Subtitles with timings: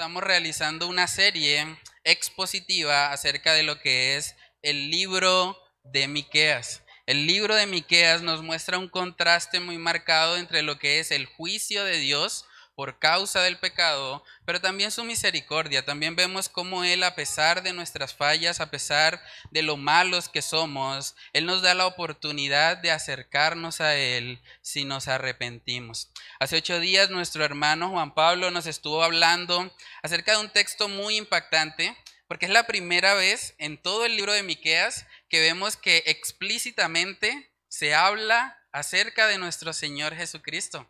[0.00, 6.82] estamos realizando una serie expositiva acerca de lo que es el libro de Miqueas.
[7.04, 11.26] El libro de Miqueas nos muestra un contraste muy marcado entre lo que es el
[11.26, 12.46] juicio de Dios
[12.80, 15.84] por causa del pecado, pero también su misericordia.
[15.84, 20.40] También vemos cómo Él, a pesar de nuestras fallas, a pesar de lo malos que
[20.40, 26.10] somos, Él nos da la oportunidad de acercarnos a Él si nos arrepentimos.
[26.38, 29.70] Hace ocho días nuestro hermano Juan Pablo nos estuvo hablando
[30.02, 31.94] acerca de un texto muy impactante,
[32.28, 37.52] porque es la primera vez en todo el libro de Miqueas que vemos que explícitamente
[37.68, 40.88] se habla acerca de nuestro Señor Jesucristo.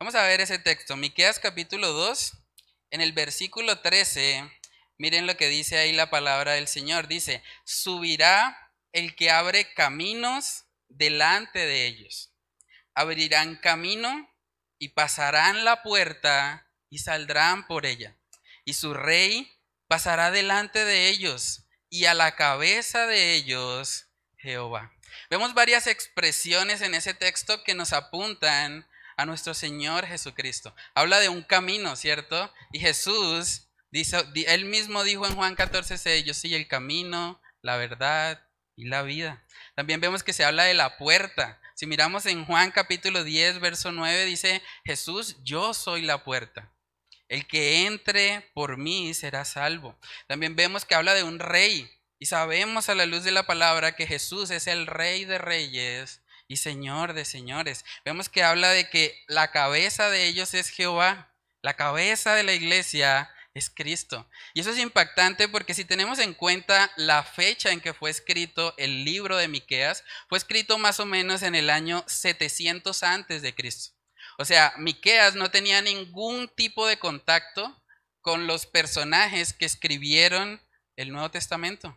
[0.00, 2.32] Vamos a ver ese texto, Miqueas capítulo 2,
[2.92, 4.48] en el versículo 13.
[4.96, 7.08] Miren lo que dice ahí la palabra del Señor.
[7.08, 8.56] Dice, subirá
[8.92, 12.32] el que abre caminos delante de ellos.
[12.94, 14.32] Abrirán camino
[14.78, 18.16] y pasarán la puerta y saldrán por ella.
[18.64, 19.50] Y su rey
[19.88, 24.06] pasará delante de ellos y a la cabeza de ellos
[24.36, 24.92] Jehová.
[25.28, 28.86] Vemos varias expresiones en ese texto que nos apuntan
[29.18, 30.74] a nuestro Señor Jesucristo.
[30.94, 32.50] Habla de un camino, ¿cierto?
[32.72, 37.76] Y Jesús, dice, él mismo dijo en Juan 14, 6, yo soy el camino, la
[37.76, 38.40] verdad
[38.76, 39.44] y la vida.
[39.74, 41.60] También vemos que se habla de la puerta.
[41.74, 46.72] Si miramos en Juan capítulo 10, verso 9, dice, Jesús, yo soy la puerta.
[47.28, 49.98] El que entre por mí será salvo.
[50.28, 51.90] También vemos que habla de un rey.
[52.20, 56.22] Y sabemos a la luz de la palabra que Jesús es el rey de reyes
[56.48, 57.84] y Señor de señores.
[58.04, 61.32] Vemos que habla de que la cabeza de ellos es Jehová,
[61.62, 64.28] la cabeza de la iglesia es Cristo.
[64.54, 68.74] Y eso es impactante porque si tenemos en cuenta la fecha en que fue escrito
[68.78, 73.54] el libro de Miqueas, fue escrito más o menos en el año 700 antes de
[73.54, 73.94] Cristo.
[74.38, 77.82] O sea, Miqueas no tenía ningún tipo de contacto
[78.20, 80.60] con los personajes que escribieron
[80.96, 81.96] el Nuevo Testamento.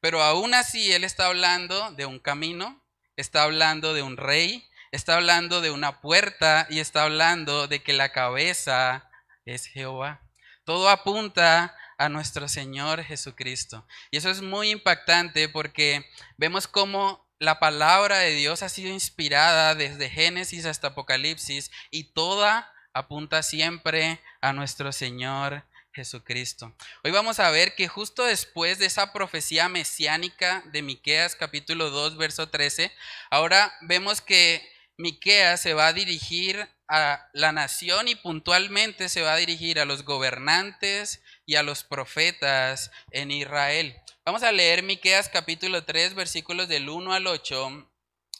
[0.00, 2.79] Pero aún así él está hablando de un camino,
[3.20, 7.92] está hablando de un rey, está hablando de una puerta y está hablando de que
[7.92, 9.10] la cabeza
[9.44, 10.22] es Jehová.
[10.64, 13.86] Todo apunta a nuestro Señor Jesucristo.
[14.10, 16.06] Y eso es muy impactante porque
[16.38, 22.72] vemos cómo la palabra de Dios ha sido inspirada desde Génesis hasta Apocalipsis y toda
[22.92, 26.74] apunta siempre a nuestro Señor Jesucristo.
[27.02, 32.16] Hoy vamos a ver que justo después de esa profecía mesiánica de Miqueas capítulo 2
[32.16, 32.92] verso 13,
[33.30, 39.34] ahora vemos que Miqueas se va a dirigir a la nación y puntualmente se va
[39.34, 43.96] a dirigir a los gobernantes y a los profetas en Israel.
[44.24, 47.90] Vamos a leer Miqueas capítulo 3 versículos del 1 al 8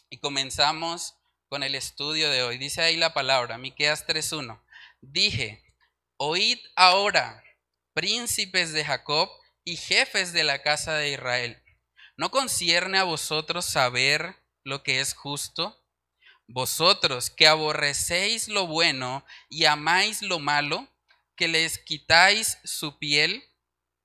[0.09, 1.15] y comenzamos
[1.49, 2.57] con el estudio de hoy.
[2.57, 4.61] Dice ahí la palabra, Miqueas 3:1.
[5.01, 5.70] Dije,
[6.23, 7.43] Oíd ahora,
[7.95, 9.27] príncipes de Jacob
[9.63, 11.59] y jefes de la casa de Israel.
[12.15, 15.83] ¿No concierne a vosotros saber lo que es justo?
[16.45, 20.87] Vosotros que aborrecéis lo bueno y amáis lo malo,
[21.35, 23.43] que les quitáis su piel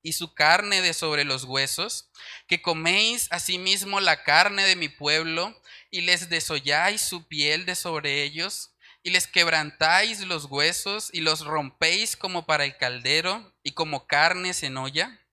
[0.00, 2.08] y su carne de sobre los huesos,
[2.48, 5.54] que coméis asimismo la carne de mi pueblo
[5.90, 8.70] y les desolláis su piel de sobre ellos,
[9.06, 14.64] y les quebrantáis los huesos y los rompéis como para el caldero y como carnes
[14.64, 15.24] en olla,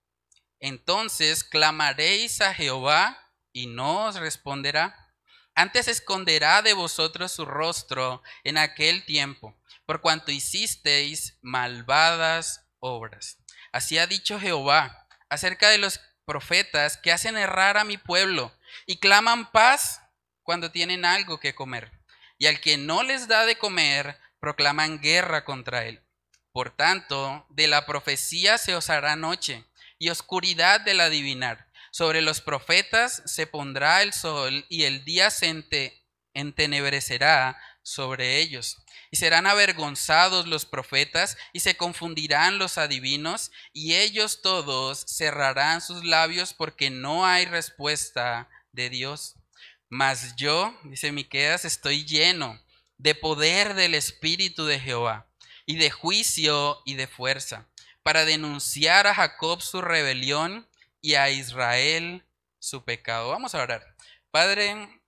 [0.59, 5.15] entonces clamaréis a Jehová y no os responderá.
[5.55, 13.39] Antes esconderá de vosotros su rostro en aquel tiempo, por cuanto hicisteis malvadas obras.
[13.71, 18.55] Así ha dicho Jehová acerca de los profetas que hacen errar a mi pueblo
[18.85, 19.99] y claman paz
[20.43, 22.02] cuando tienen algo que comer
[22.43, 26.01] y al que no les da de comer, proclaman guerra contra él.
[26.51, 29.63] Por tanto, de la profecía se os hará noche,
[29.97, 31.69] y oscuridad del adivinar.
[31.89, 35.63] Sobre los profetas se pondrá el sol, y el día se
[36.33, 38.75] entenebrecerá sobre ellos.
[39.09, 46.03] Y serán avergonzados los profetas, y se confundirán los adivinos, y ellos todos cerrarán sus
[46.03, 49.37] labios porque no hay respuesta de Dios.
[49.95, 52.59] Mas yo, dice Miqueas, estoy lleno
[52.97, 55.27] de poder del Espíritu de Jehová
[55.67, 57.69] y de juicio y de fuerza,
[58.01, 60.67] para denunciar a Jacob su rebelión
[60.99, 62.25] y a Israel
[62.57, 63.29] su pecado.
[63.29, 63.95] Vamos a orar.
[64.31, 64.99] Padre,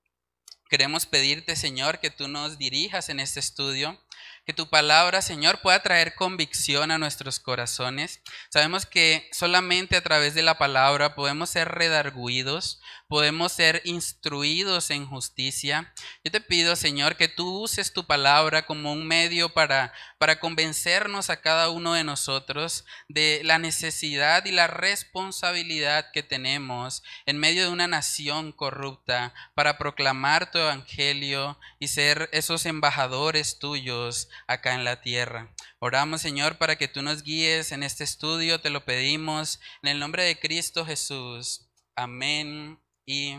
[0.70, 4.00] queremos pedirte, Señor, que tú nos dirijas en este estudio
[4.46, 8.22] que tu palabra, Señor, pueda traer convicción a nuestros corazones.
[8.50, 15.06] Sabemos que solamente a través de la palabra podemos ser redarguidos, podemos ser instruidos en
[15.06, 15.94] justicia.
[16.24, 21.30] Yo te pido, Señor, que tú uses tu palabra como un medio para, para convencernos
[21.30, 27.64] a cada uno de nosotros de la necesidad y la responsabilidad que tenemos en medio
[27.64, 34.84] de una nación corrupta para proclamar tu evangelio y ser esos embajadores tuyos acá en
[34.84, 35.54] la tierra.
[35.80, 40.00] Oramos, Señor, para que tú nos guíes en este estudio, te lo pedimos en el
[40.00, 41.70] nombre de Cristo Jesús.
[41.96, 43.36] Amén y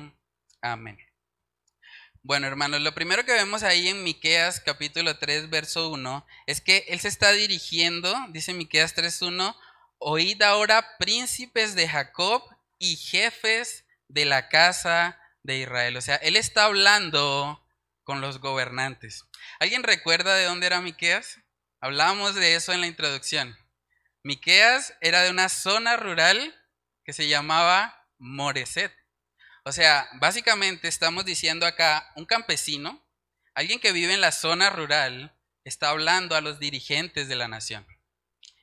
[0.61, 0.99] amén.
[2.23, 6.85] Bueno, hermanos, lo primero que vemos ahí en Miqueas capítulo 3 verso 1 es que
[6.89, 9.57] él se está dirigiendo, dice Miqueas 3:1,
[9.99, 12.43] oíd ahora príncipes de Jacob
[12.79, 15.97] y jefes de la casa de Israel.
[15.97, 17.65] O sea, él está hablando
[18.03, 19.25] con los gobernantes.
[19.61, 21.41] ¿Alguien recuerda de dónde era Miqueas?
[21.81, 23.57] Hablábamos de eso en la introducción.
[24.25, 26.55] Miqueas era de una zona rural
[27.05, 28.93] que se llamaba Moreset.
[29.69, 33.05] O sea, básicamente estamos diciendo acá, un campesino,
[33.53, 37.85] alguien que vive en la zona rural, está hablando a los dirigentes de la nación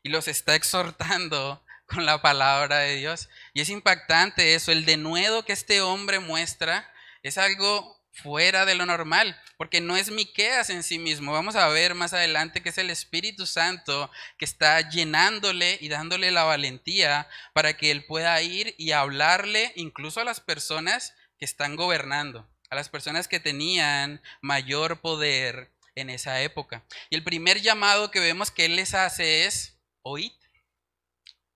[0.01, 3.27] y los está exhortando con la palabra de Dios.
[3.53, 6.89] Y es impactante eso, el denuedo que este hombre muestra
[7.21, 11.33] es algo fuera de lo normal, porque no es Miqueas en sí mismo.
[11.33, 16.31] Vamos a ver más adelante que es el Espíritu Santo que está llenándole y dándole
[16.31, 21.75] la valentía para que él pueda ir y hablarle incluso a las personas que están
[21.75, 26.83] gobernando, a las personas que tenían mayor poder en esa época.
[27.09, 30.31] Y el primer llamado que vemos que él les hace es oíd.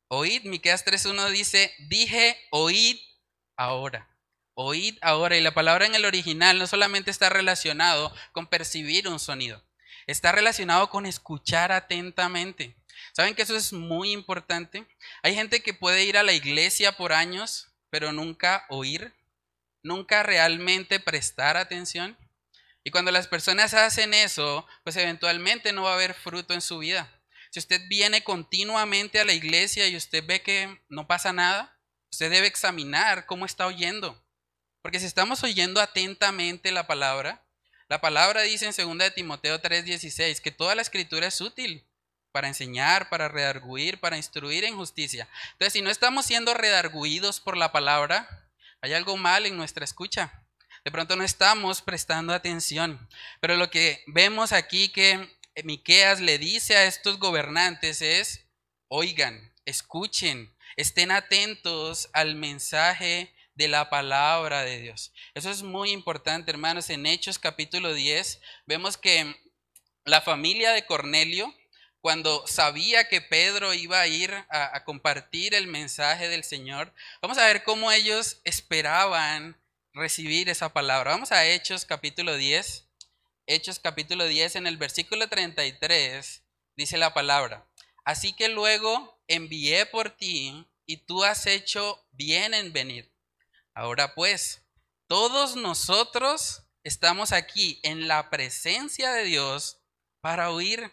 [0.10, 2.98] Oíd, Miqueas 3:1 dice, "Dije, oíd
[3.57, 4.17] ahora."
[4.59, 9.19] Oíd ahora, y la palabra en el original no solamente está relacionado con percibir un
[9.19, 9.63] sonido,
[10.07, 12.75] está relacionado con escuchar atentamente.
[13.13, 14.88] ¿Saben que eso es muy importante?
[15.21, 19.13] Hay gente que puede ir a la iglesia por años, pero nunca oír,
[19.83, 22.18] nunca realmente prestar atención.
[22.83, 26.80] Y cuando las personas hacen eso, pues eventualmente no va a haber fruto en su
[26.80, 27.07] vida.
[27.51, 31.77] Si usted viene continuamente a la iglesia y usted ve que no pasa nada,
[32.12, 34.19] usted debe examinar cómo está oyendo.
[34.81, 37.44] Porque si estamos oyendo atentamente la palabra,
[37.89, 41.88] la palabra dice en 2 de Timoteo 3:16 que toda la escritura es útil
[42.31, 45.27] para enseñar, para redarguir, para instruir en justicia.
[45.53, 48.50] Entonces, si no estamos siendo redarguidos por la palabra,
[48.81, 50.44] hay algo mal en nuestra escucha.
[50.83, 53.09] De pronto no estamos prestando atención.
[53.41, 58.45] Pero lo que vemos aquí que Miqueas le dice a estos gobernantes es,
[58.88, 65.12] oigan, escuchen, estén atentos al mensaje de la palabra de Dios.
[65.33, 66.92] Eso es muy importante, hermanos.
[66.92, 69.36] En Hechos capítulo 10 vemos que
[70.06, 71.51] la familia de Cornelio,
[72.00, 77.48] cuando sabía que Pedro iba a ir a, compartir el mensaje del Señor, vamos a
[77.48, 79.60] ver cómo ellos esperaban
[79.92, 81.12] recibir esa palabra.
[81.12, 82.86] Vamos a Hechos capítulo 10.
[83.48, 86.44] Hechos capítulo 10 en el versículo 33
[86.75, 87.68] dice la palabra.
[88.06, 93.17] Así que luego envié por ti y tú has hecho bien en venir
[93.77, 94.63] Ahora pues,
[95.07, 99.83] todos nosotros estamos aquí en la presencia de Dios
[100.19, 100.91] para oír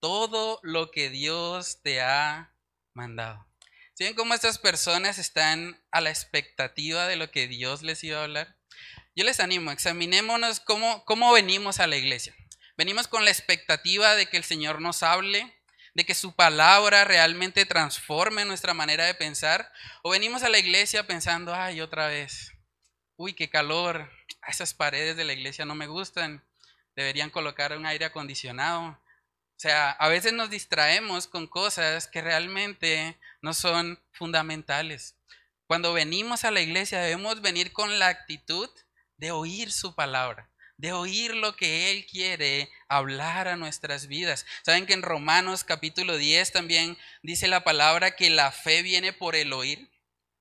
[0.00, 2.56] todo lo que Dios te ha
[2.94, 3.46] mandado.
[3.92, 8.20] ¿Sí ven cómo estas personas están a la expectativa de lo que Dios les iba
[8.20, 8.56] a hablar?
[9.14, 12.34] Yo les animo, examinémonos cómo, cómo venimos a la iglesia.
[12.78, 15.54] Venimos con la expectativa de que el Señor nos hable,
[15.94, 19.72] de que su palabra realmente transforme nuestra manera de pensar?
[20.02, 22.52] ¿O venimos a la iglesia pensando, ay, otra vez,
[23.16, 24.10] uy, qué calor,
[24.46, 26.44] esas paredes de la iglesia no me gustan,
[26.96, 28.82] deberían colocar un aire acondicionado?
[28.86, 35.16] O sea, a veces nos distraemos con cosas que realmente no son fundamentales.
[35.66, 38.68] Cuando venimos a la iglesia debemos venir con la actitud
[39.16, 44.44] de oír su palabra de oír lo que Él quiere hablar a nuestras vidas.
[44.62, 49.36] Saben que en Romanos capítulo 10 también dice la palabra que la fe viene por
[49.36, 49.90] el oír.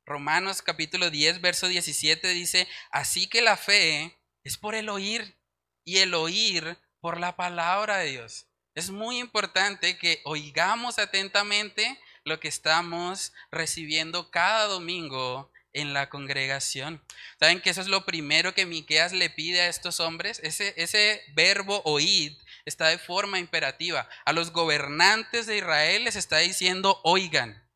[0.05, 5.37] Romanos capítulo 10, verso 17 dice, así que la fe es por el oír
[5.85, 8.47] y el oír por la palabra de Dios.
[8.75, 17.03] Es muy importante que oigamos atentamente lo que estamos recibiendo cada domingo en la congregación.
[17.39, 20.39] ¿Saben que eso es lo primero que Miqueas le pide a estos hombres?
[20.43, 24.07] Ese, verbo oíd está de forma imperativa.
[24.25, 27.67] A los gobernantes de Israel les está diciendo, oigan,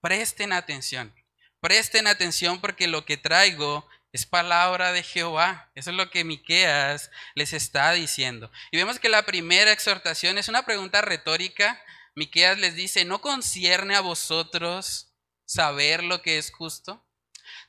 [0.00, 1.14] presten atención.
[1.60, 5.70] Presten atención porque lo que traigo es palabra de Jehová.
[5.74, 8.50] Eso es lo que Miqueas les está diciendo.
[8.70, 11.82] Y vemos que la primera exhortación es una pregunta retórica.
[12.14, 15.14] Miqueas les dice, ¿no concierne a vosotros
[15.46, 17.04] saber lo que es justo?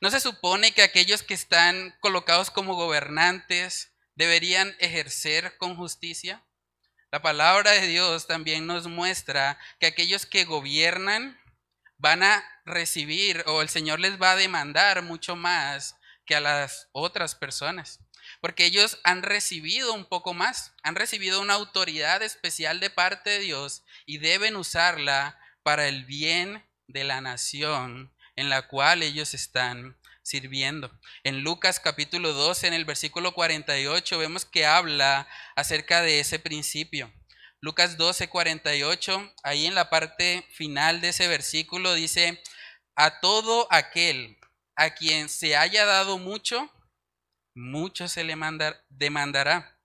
[0.00, 6.44] ¿No se supone que aquellos que están colocados como gobernantes deberían ejercer con justicia?
[7.10, 11.40] La palabra de Dios también nos muestra que aquellos que gobiernan
[11.96, 15.96] van a recibir o el Señor les va a demandar mucho más
[16.26, 18.00] que a las otras personas.
[18.40, 23.38] Porque ellos han recibido un poco más, han recibido una autoridad especial de parte de
[23.40, 29.96] Dios y deben usarla para el bien de la nación en la cual ellos están
[30.22, 30.90] sirviendo.
[31.22, 37.12] En Lucas capítulo 12, en el versículo 48, vemos que habla acerca de ese principio.
[37.60, 42.42] Lucas 12, 48, ahí en la parte final de ese versículo dice,
[42.96, 44.38] a todo aquel
[44.76, 46.70] a quien se haya dado mucho,
[47.54, 48.36] mucho se le
[48.88, 49.78] demandará.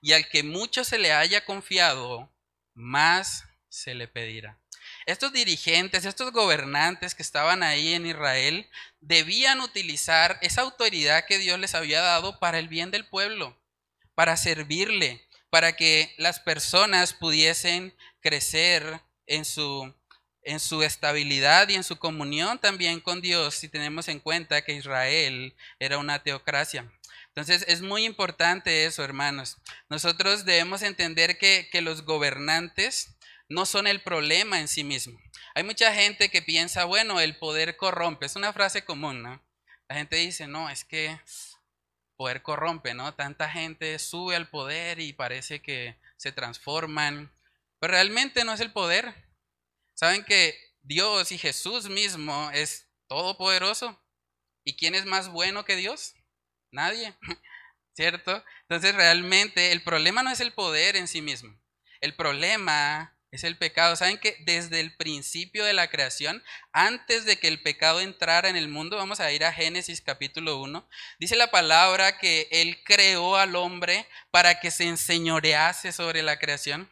[0.00, 2.32] Y al que mucho se le haya confiado,
[2.74, 4.61] más se le pedirá.
[5.06, 8.68] Estos dirigentes, estos gobernantes que estaban ahí en Israel,
[9.00, 13.58] debían utilizar esa autoridad que Dios les había dado para el bien del pueblo,
[14.14, 19.92] para servirle, para que las personas pudiesen crecer en su,
[20.42, 24.74] en su estabilidad y en su comunión también con Dios, si tenemos en cuenta que
[24.74, 26.90] Israel era una teocracia.
[27.28, 29.56] Entonces es muy importante eso, hermanos.
[29.88, 33.11] Nosotros debemos entender que, que los gobernantes
[33.52, 35.20] no son el problema en sí mismo.
[35.54, 38.24] Hay mucha gente que piensa, bueno, el poder corrompe.
[38.24, 39.42] Es una frase común, ¿no?
[39.88, 41.20] La gente dice, no, es que
[42.16, 43.14] poder corrompe, ¿no?
[43.14, 47.30] Tanta gente sube al poder y parece que se transforman,
[47.78, 49.14] pero realmente no es el poder.
[49.94, 54.00] Saben que Dios y Jesús mismo es todopoderoso.
[54.64, 56.14] ¿Y quién es más bueno que Dios?
[56.70, 57.14] Nadie,
[57.94, 58.42] ¿cierto?
[58.62, 61.54] Entonces realmente el problema no es el poder en sí mismo.
[62.00, 63.96] El problema es el pecado.
[63.96, 68.56] ¿Saben que desde el principio de la creación, antes de que el pecado entrara en
[68.56, 70.86] el mundo, vamos a ir a Génesis capítulo 1,
[71.18, 76.90] dice la palabra que Él creó al hombre para que se enseñorease sobre la creación.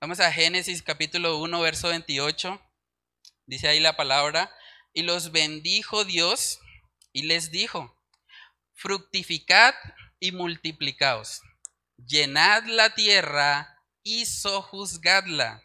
[0.00, 2.62] Vamos a Génesis capítulo 1, verso 28.
[3.46, 4.54] Dice ahí la palabra,
[4.94, 6.60] y los bendijo Dios
[7.12, 7.98] y les dijo,
[8.74, 9.74] fructificad
[10.20, 11.42] y multiplicaos,
[11.96, 15.64] llenad la tierra y sojuzgadla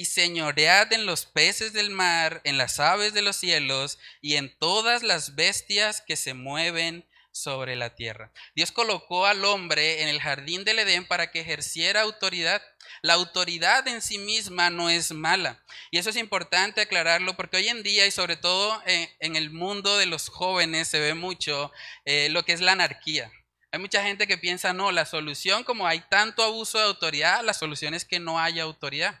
[0.00, 4.56] y señoread en los peces del mar, en las aves de los cielos y en
[4.56, 8.32] todas las bestias que se mueven sobre la tierra.
[8.54, 12.62] Dios colocó al hombre en el jardín del Edén para que ejerciera autoridad.
[13.02, 15.62] La autoridad en sí misma no es mala.
[15.90, 19.50] Y eso es importante aclararlo porque hoy en día y sobre todo eh, en el
[19.50, 21.70] mundo de los jóvenes se ve mucho
[22.06, 23.30] eh, lo que es la anarquía.
[23.70, 27.52] Hay mucha gente que piensa, no, la solución como hay tanto abuso de autoridad, la
[27.52, 29.20] solución es que no haya autoridad.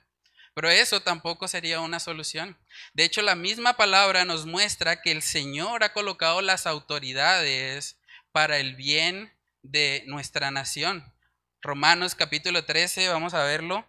[0.60, 2.54] Pero eso tampoco sería una solución.
[2.92, 7.98] De hecho, la misma palabra nos muestra que el Señor ha colocado las autoridades
[8.30, 11.14] para el bien de nuestra nación.
[11.62, 13.86] Romanos capítulo 13, vamos a verlo.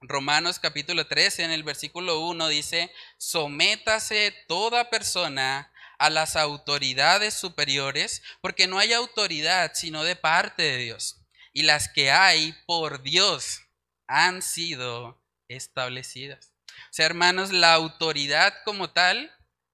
[0.00, 8.22] Romanos capítulo 13, en el versículo 1 dice, sométase toda persona a las autoridades superiores,
[8.40, 11.20] porque no hay autoridad sino de parte de Dios.
[11.52, 13.60] Y las que hay por Dios
[14.06, 15.21] han sido
[15.52, 16.52] establecidas.
[16.68, 19.30] O sea, hermanos, la autoridad como tal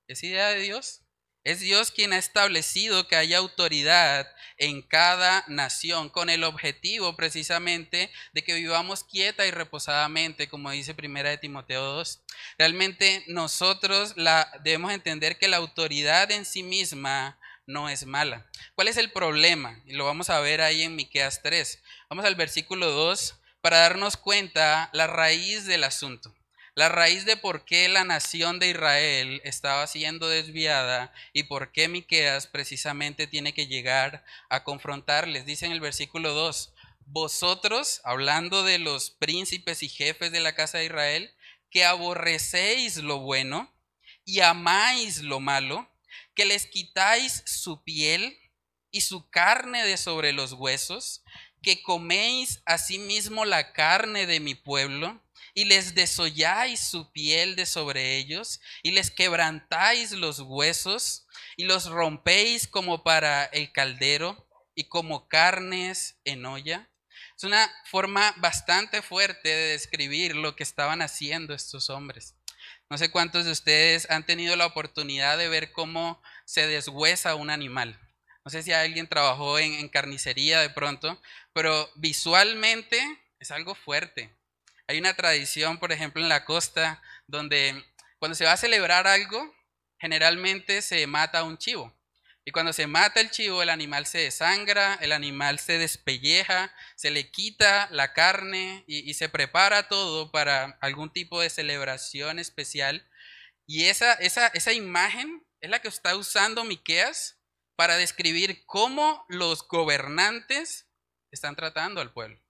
[0.07, 1.03] es idea de Dios.
[1.45, 8.11] Es Dios quien ha establecido que haya autoridad en cada nación con el objetivo precisamente
[8.35, 12.23] de que vivamos quieta y reposadamente, como dice Primera de Timoteo 2.
[12.59, 18.47] Realmente nosotros la, debemos entender que la autoridad en sí misma no es mala.
[18.75, 19.81] ¿Cuál es el problema?
[19.87, 21.83] Y lo vamos a ver ahí en Miqueas 3.
[22.11, 23.35] Vamos al versículo 2
[23.69, 26.35] para darnos cuenta la raíz del asunto,
[26.75, 31.87] la raíz de por qué la nación de Israel estaba siendo desviada y por qué
[31.87, 35.45] Miqueas precisamente tiene que llegar a confrontarles.
[35.45, 36.73] Dice en el versículo 2,
[37.05, 41.31] vosotros, hablando de los príncipes y jefes de la casa de Israel,
[41.71, 43.71] que aborrecéis lo bueno
[44.25, 45.91] y amáis lo malo,
[46.35, 48.35] que les quitáis su piel
[48.91, 51.23] y su carne de sobre los huesos,
[51.63, 55.23] que coméis asimismo la carne de mi pueblo,
[55.55, 61.87] y les desolláis su piel de sobre ellos, y les quebrantáis los huesos, y los
[61.87, 66.89] rompéis como para el caldero, y como carnes en olla.
[67.37, 72.37] Es una forma bastante fuerte de describir lo que estaban haciendo estos hombres.
[72.91, 77.51] No sé cuántos de ustedes han tenido la oportunidad de ver cómo se deshuesa un
[77.51, 77.99] animal.
[78.49, 81.21] No sé si alguien trabajó en, carnicería de pronto,
[81.53, 82.99] pero visualmente
[83.39, 84.35] es algo fuerte.
[84.87, 87.85] Hay una tradición, por ejemplo, en la costa, donde
[88.19, 89.55] cuando se va a celebrar algo,
[89.99, 91.95] generalmente se mata un chivo.
[92.47, 97.11] Y cuando se mata el chivo, el animal se desangra, el animal se despelleja, se
[97.11, 103.07] le quita la carne y, se prepara todo para algún tipo de celebración especial.
[103.67, 107.38] Y esa, esa, esa imagen es la que está usando Miqueas
[107.79, 110.89] para describir cómo los gobernantes
[111.31, 112.43] están tratando al pueblo.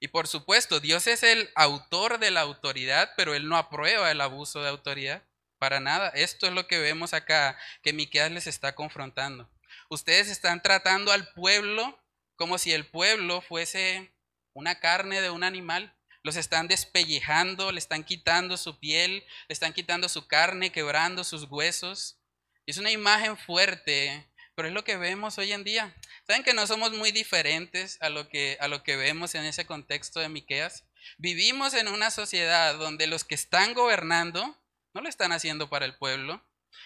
[0.00, 4.20] Y por supuesto, Dios es el autor de la autoridad, pero Él no aprueba el
[4.20, 5.22] abuso de autoridad.
[5.58, 6.10] Para nada.
[6.10, 9.50] Esto es lo que vemos acá, que Miqueas les está confrontando.
[9.88, 11.98] Ustedes están tratando al pueblo
[12.36, 14.14] como si el pueblo fuese
[14.52, 15.96] una carne de un animal.
[16.22, 21.44] Los están despellejando, le están quitando su piel, le están quitando su carne, quebrando sus
[21.44, 22.18] huesos.
[22.66, 25.94] Es una imagen fuerte, pero es lo que vemos hoy en día.
[26.26, 29.66] ¿Saben que no somos muy diferentes a lo que, a lo que vemos en ese
[29.66, 30.84] contexto de Miqueas?
[31.18, 34.58] Vivimos en una sociedad donde los que están gobernando
[34.92, 36.42] no lo están haciendo para el pueblo.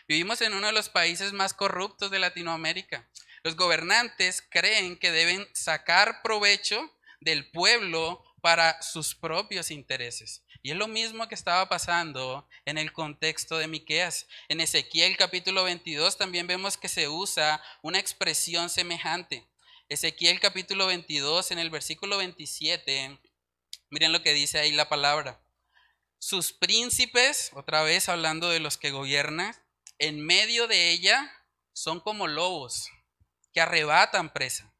[0.07, 3.09] Vivimos en uno de los países más corruptos de Latinoamérica.
[3.43, 10.43] Los gobernantes creen que deben sacar provecho del pueblo para sus propios intereses.
[10.63, 14.27] Y es lo mismo que estaba pasando en el contexto de Miqueas.
[14.49, 19.47] En Ezequiel capítulo 22 también vemos que se usa una expresión semejante.
[19.89, 23.19] Ezequiel capítulo 22 en el versículo 27,
[23.91, 25.41] miren lo que dice ahí la palabra.
[26.19, 29.55] Sus príncipes, otra vez hablando de los que gobiernan,
[29.99, 31.33] en medio de ella
[31.73, 32.91] son como lobos
[33.55, 34.75] que arrebatan presa,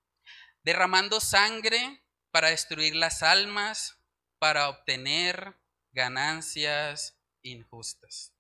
[0.65, 3.97] derramando sangre para destruir las almas,
[4.39, 5.55] para obtener
[5.99, 8.33] ganancias injustas.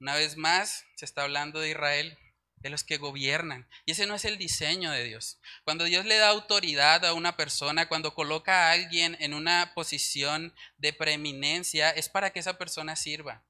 [0.00, 2.18] Una vez más, se está hablando de Israel
[2.56, 3.68] de los que gobiernan.
[3.86, 5.38] Y ese no es el diseño de Dios.
[5.62, 10.52] Cuando Dios le da autoridad a una persona, cuando coloca a alguien en una posición
[10.76, 13.44] de preeminencia, es para que esa persona sirva.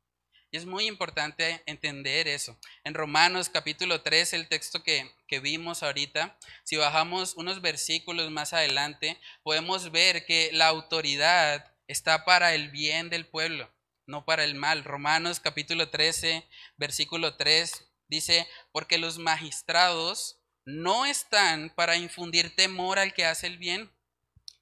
[0.50, 2.58] Y es muy importante entender eso.
[2.84, 8.52] En Romanos capítulo 3, el texto que, que vimos ahorita, si bajamos unos versículos más
[8.52, 13.70] adelante, podemos ver que la autoridad está para el bien del pueblo,
[14.06, 14.82] no para el mal.
[14.82, 16.44] Romanos capítulo 13,
[16.76, 23.56] versículo 3 Dice, porque los magistrados no están para infundir temor al que hace el
[23.56, 23.90] bien,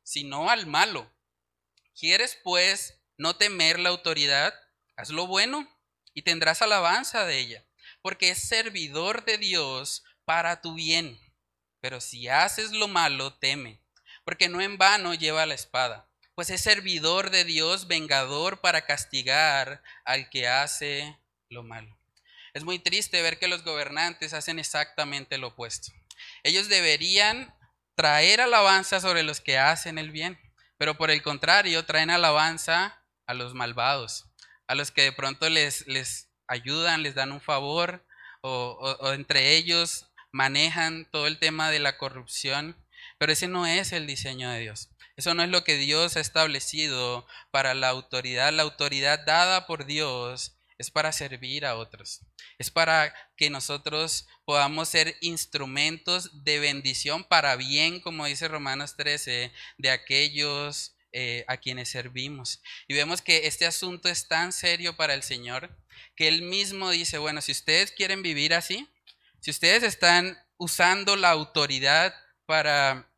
[0.04, 1.12] sino al malo.
[1.98, 4.54] ¿Quieres pues no temer la autoridad?
[4.96, 5.68] Haz lo bueno
[6.14, 7.64] y tendrás alabanza de ella,
[8.02, 11.18] porque es servidor de Dios para tu bien.
[11.80, 13.82] Pero si haces lo malo, teme,
[14.24, 19.82] porque no en vano lleva la espada, pues es servidor de Dios, vengador para castigar
[20.04, 21.98] al que hace lo malo.
[22.54, 25.92] Es muy triste ver que los gobernantes hacen exactamente lo opuesto.
[26.42, 27.54] Ellos deberían
[27.94, 30.38] traer alabanza sobre los que hacen el bien,
[30.78, 34.26] pero por el contrario traen alabanza a los malvados,
[34.66, 38.04] a los que de pronto les, les ayudan, les dan un favor
[38.40, 42.76] o, o entre ellos manejan todo el tema de la corrupción,
[43.18, 44.90] pero ese no es el diseño de Dios.
[45.16, 48.52] Eso no es lo que Dios ha establecido para la autoridad.
[48.52, 52.22] La autoridad dada por Dios es para servir a otros.
[52.58, 59.52] Es para que nosotros podamos ser instrumentos de bendición para bien, como dice Romanos 13,
[59.76, 62.62] de aquellos eh, a quienes servimos.
[62.88, 65.76] Y vemos que este asunto es tan serio para el Señor
[66.16, 68.88] que Él mismo dice, bueno, si ustedes quieren vivir así,
[69.40, 72.14] si ustedes están usando la autoridad
[72.46, 73.09] para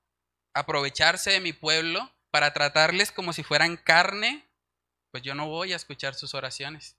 [0.55, 4.49] aprovecharse de mi pueblo, para tratarles como si fueran carne,
[5.11, 6.97] pues yo no voy a escuchar sus oraciones.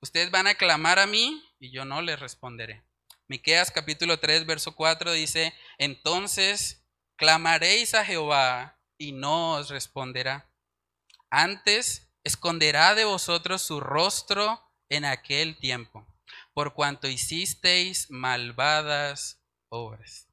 [0.00, 2.82] Ustedes van a clamar a mí y yo no les responderé.
[3.28, 6.82] Miqueas capítulo 3 verso 4 dice, "Entonces
[7.16, 10.50] clamaréis a Jehová y no os responderá.
[11.30, 16.06] Antes esconderá de vosotros su rostro en aquel tiempo,
[16.54, 20.23] por cuanto hicisteis malvadas obras."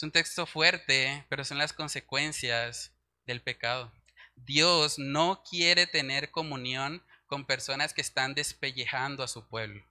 [0.00, 2.90] Es un texto fuerte, pero son las consecuencias
[3.26, 3.92] del pecado.
[4.34, 9.84] Dios no quiere tener comunión con personas que están despellejando a su pueblo,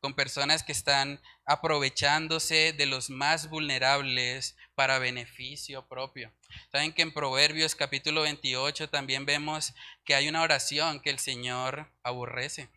[0.00, 6.32] con personas que están aprovechándose de los más vulnerables para beneficio propio.
[6.70, 9.74] Saben que en Proverbios capítulo 28 también vemos
[10.06, 12.70] que hay una oración que el Señor aborrece.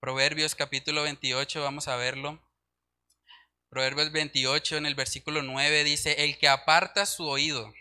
[0.00, 2.42] Proverbios capítulo 28, vamos a verlo.
[3.72, 7.72] Proverbios 28 en el versículo 9 dice, el que aparta su oído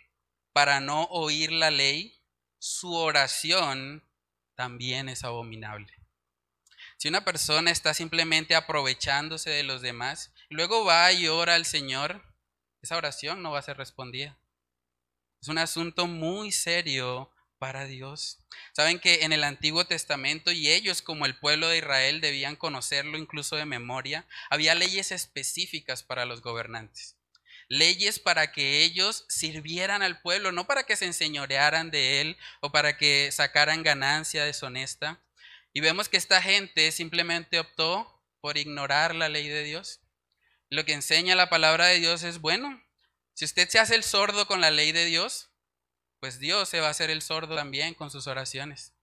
[0.54, 2.18] para no oír la ley,
[2.60, 4.02] su oración
[4.56, 5.94] también es abominable.
[6.96, 12.24] Si una persona está simplemente aprovechándose de los demás, luego va y ora al Señor,
[12.82, 14.40] esa oración no va a ser respondida.
[15.42, 17.31] Es un asunto muy serio
[17.62, 18.40] para Dios.
[18.72, 23.20] Saben que en el Antiguo Testamento y ellos como el pueblo de Israel debían conocerlo
[23.20, 27.18] incluso de memoria, había leyes específicas para los gobernantes.
[27.68, 32.72] Leyes para que ellos sirvieran al pueblo, no para que se enseñorearan de él o
[32.72, 35.22] para que sacaran ganancia deshonesta.
[35.72, 40.00] Y vemos que esta gente simplemente optó por ignorar la ley de Dios.
[40.72, 42.84] Lo que enseña la palabra de Dios es, bueno,
[43.36, 45.51] si usted se hace el sordo con la ley de Dios,
[46.22, 48.94] pues Dios se va a hacer el sordo también con sus oraciones.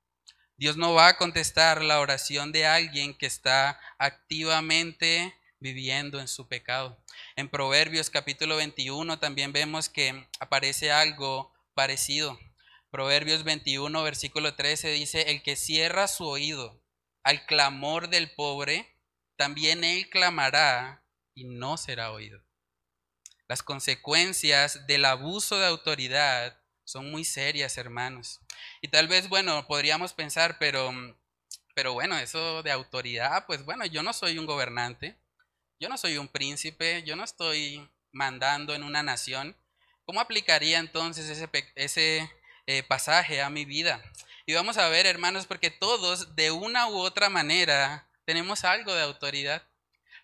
[0.56, 6.46] Dios no va a contestar la oración de alguien que está activamente viviendo en su
[6.46, 6.96] pecado.
[7.34, 12.38] En Proverbios capítulo 21 también vemos que aparece algo parecido.
[12.92, 16.80] Proverbios 21 versículo 13 dice, el que cierra su oído
[17.24, 18.94] al clamor del pobre,
[19.34, 21.02] también él clamará
[21.34, 22.40] y no será oído.
[23.48, 26.57] Las consecuencias del abuso de autoridad
[26.88, 28.40] son muy serias, hermanos.
[28.80, 30.90] Y tal vez, bueno, podríamos pensar, pero,
[31.74, 35.14] pero bueno, eso de autoridad, pues bueno, yo no soy un gobernante,
[35.78, 39.54] yo no soy un príncipe, yo no estoy mandando en una nación.
[40.06, 42.30] ¿Cómo aplicaría entonces ese, ese
[42.66, 44.02] eh, pasaje a mi vida?
[44.46, 49.02] Y vamos a ver, hermanos, porque todos de una u otra manera tenemos algo de
[49.02, 49.62] autoridad.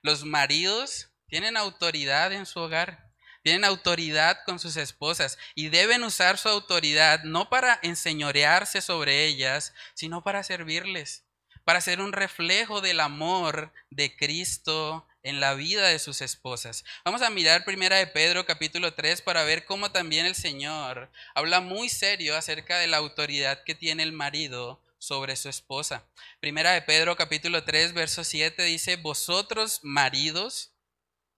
[0.00, 3.03] Los maridos tienen autoridad en su hogar
[3.44, 9.74] tienen autoridad con sus esposas y deben usar su autoridad no para enseñorearse sobre ellas,
[9.92, 11.24] sino para servirles,
[11.62, 16.86] para ser un reflejo del amor de Cristo en la vida de sus esposas.
[17.04, 21.60] Vamos a mirar primera de Pedro capítulo 3 para ver cómo también el Señor habla
[21.60, 26.06] muy serio acerca de la autoridad que tiene el marido sobre su esposa.
[26.40, 30.72] Primera de Pedro capítulo 3 verso 7 dice, "Vosotros maridos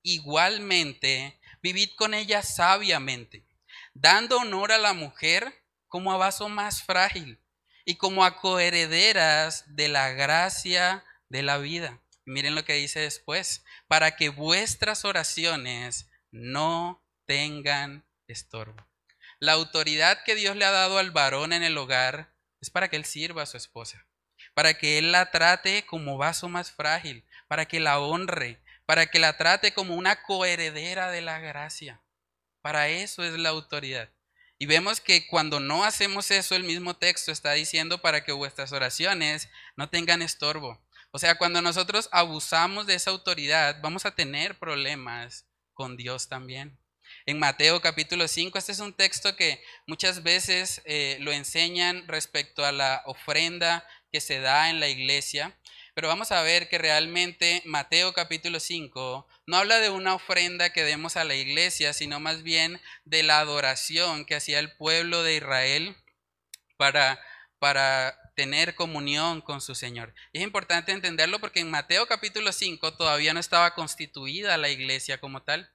[0.04, 3.44] igualmente Vivid con ella sabiamente,
[3.92, 7.42] dando honor a la mujer como a vaso más frágil
[7.85, 12.00] y como a coherederas de la gracia de la vida.
[12.24, 18.88] Miren lo que dice después, para que vuestras oraciones no tengan estorbo.
[19.40, 22.94] La autoridad que Dios le ha dado al varón en el hogar es para que
[22.94, 24.07] él sirva a su esposa,
[24.55, 29.18] para que él la trate como vaso más frágil, para que la honre, para que
[29.18, 32.03] la trate como una coheredera de la gracia.
[32.62, 34.11] Para eso es la autoridad.
[34.59, 38.72] Y vemos que cuando no hacemos eso, el mismo texto está diciendo para que vuestras
[38.72, 40.81] oraciones no tengan estorbo.
[41.11, 46.79] O sea, cuando nosotros abusamos de esa autoridad, vamos a tener problemas con Dios también.
[47.27, 52.64] En Mateo capítulo 5, este es un texto que muchas veces eh, lo enseñan respecto
[52.64, 55.59] a la ofrenda que se da en la iglesia.
[55.96, 60.85] Pero vamos a ver que realmente Mateo capítulo 5 no habla de una ofrenda que
[60.85, 65.37] demos a la iglesia, sino más bien de la adoración que hacía el pueblo de
[65.37, 65.96] Israel
[66.76, 67.18] para,
[67.59, 70.12] para tener comunión con su Señor.
[70.35, 75.44] es importante entenderlo porque en Mateo capítulo 5 todavía no estaba constituida la iglesia como
[75.44, 75.72] tal.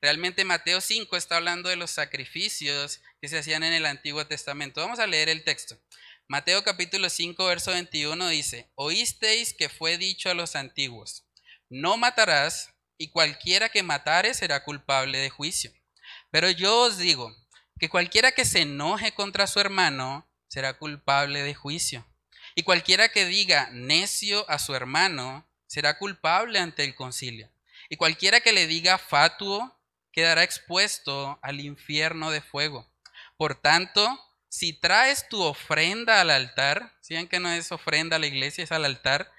[0.00, 4.80] Realmente Mateo 5 está hablando de los sacrificios que se hacían en el Antiguo Testamento.
[4.80, 5.76] Vamos a leer el texto.
[6.28, 11.24] Mateo capítulo 5, verso 21 dice, oísteis que fue dicho a los antiguos,
[11.70, 15.72] no matarás, y cualquiera que matare será culpable de juicio.
[16.32, 17.32] Pero yo os digo
[17.78, 22.04] que cualquiera que se enoje contra su hermano será culpable de juicio.
[22.56, 27.52] Y cualquiera que diga necio a su hermano será culpable ante el concilio.
[27.88, 29.78] Y cualquiera que le diga fatuo
[30.10, 32.90] quedará expuesto al infierno de fuego.
[33.36, 38.26] Por tanto, si traes tu ofrenda al altar, si que no es ofrenda a la
[38.26, 39.30] iglesia, es al altar,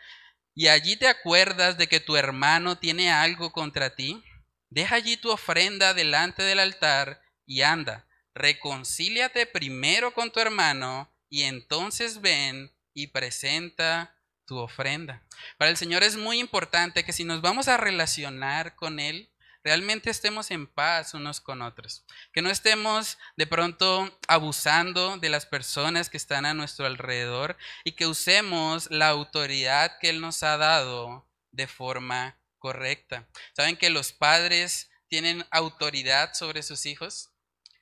[0.53, 4.23] y allí te acuerdas de que tu hermano tiene algo contra ti,
[4.69, 11.43] deja allí tu ofrenda delante del altar y anda, reconcíliate primero con tu hermano y
[11.43, 14.15] entonces ven y presenta
[14.45, 15.23] tu ofrenda.
[15.57, 19.29] Para el Señor es muy importante que si nos vamos a relacionar con Él,
[19.67, 25.45] realmente estemos en paz unos con otros, que no estemos de pronto abusando de las
[25.45, 30.55] personas que están a nuestro alrededor y que usemos la autoridad que Él nos ha
[30.55, 33.27] dado de forma correcta.
[33.57, 37.31] ¿Saben que los padres tienen autoridad sobre sus hijos?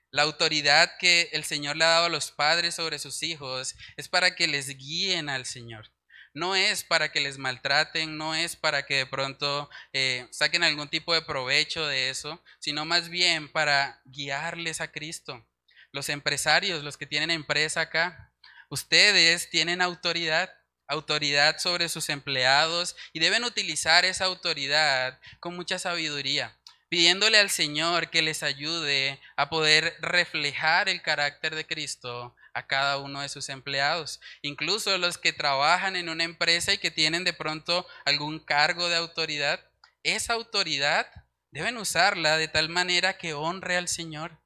[0.09, 4.09] La autoridad que el Señor le ha dado a los padres sobre sus hijos es
[4.09, 5.94] para que les guíen al Señor
[6.35, 10.89] no es para que les maltraten, no es para que de pronto eh, saquen algún
[10.89, 15.47] tipo de provecho de eso, sino más bien para guiarles a Cristo.
[15.93, 18.33] Los empresarios, los que tienen empresa acá,
[18.69, 20.53] ustedes tienen autoridad,
[20.87, 26.55] autoridad sobre sus empleados y deben utilizar esa autoridad con mucha sabiduría
[26.89, 32.97] pidiéndole al Señor que les ayude a poder reflejar el carácter de Cristo a cada
[32.97, 37.33] uno de sus empleados, incluso los que trabajan en una empresa y que tienen de
[37.33, 39.59] pronto algún cargo de autoridad.
[40.03, 41.05] Esa autoridad
[41.51, 44.39] deben usarla de tal manera que honre al Señor,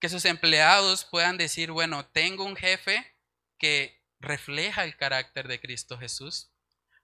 [0.00, 3.06] que sus empleados puedan decir, bueno, tengo un jefe
[3.58, 6.50] que refleja el carácter de Cristo Jesús.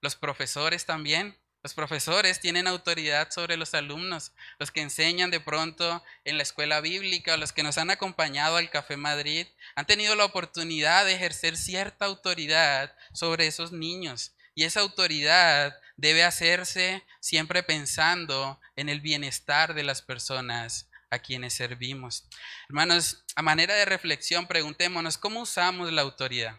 [0.01, 6.03] Los profesores también los profesores tienen autoridad sobre los alumnos, los que enseñan de pronto
[6.23, 9.45] en la escuela bíblica, los que nos han acompañado al Café Madrid,
[9.75, 14.33] han tenido la oportunidad de ejercer cierta autoridad sobre esos niños.
[14.55, 21.53] Y esa autoridad debe hacerse siempre pensando en el bienestar de las personas a quienes
[21.53, 22.25] servimos.
[22.69, 26.55] Hermanos, a manera de reflexión, preguntémonos, ¿cómo usamos la autoridad?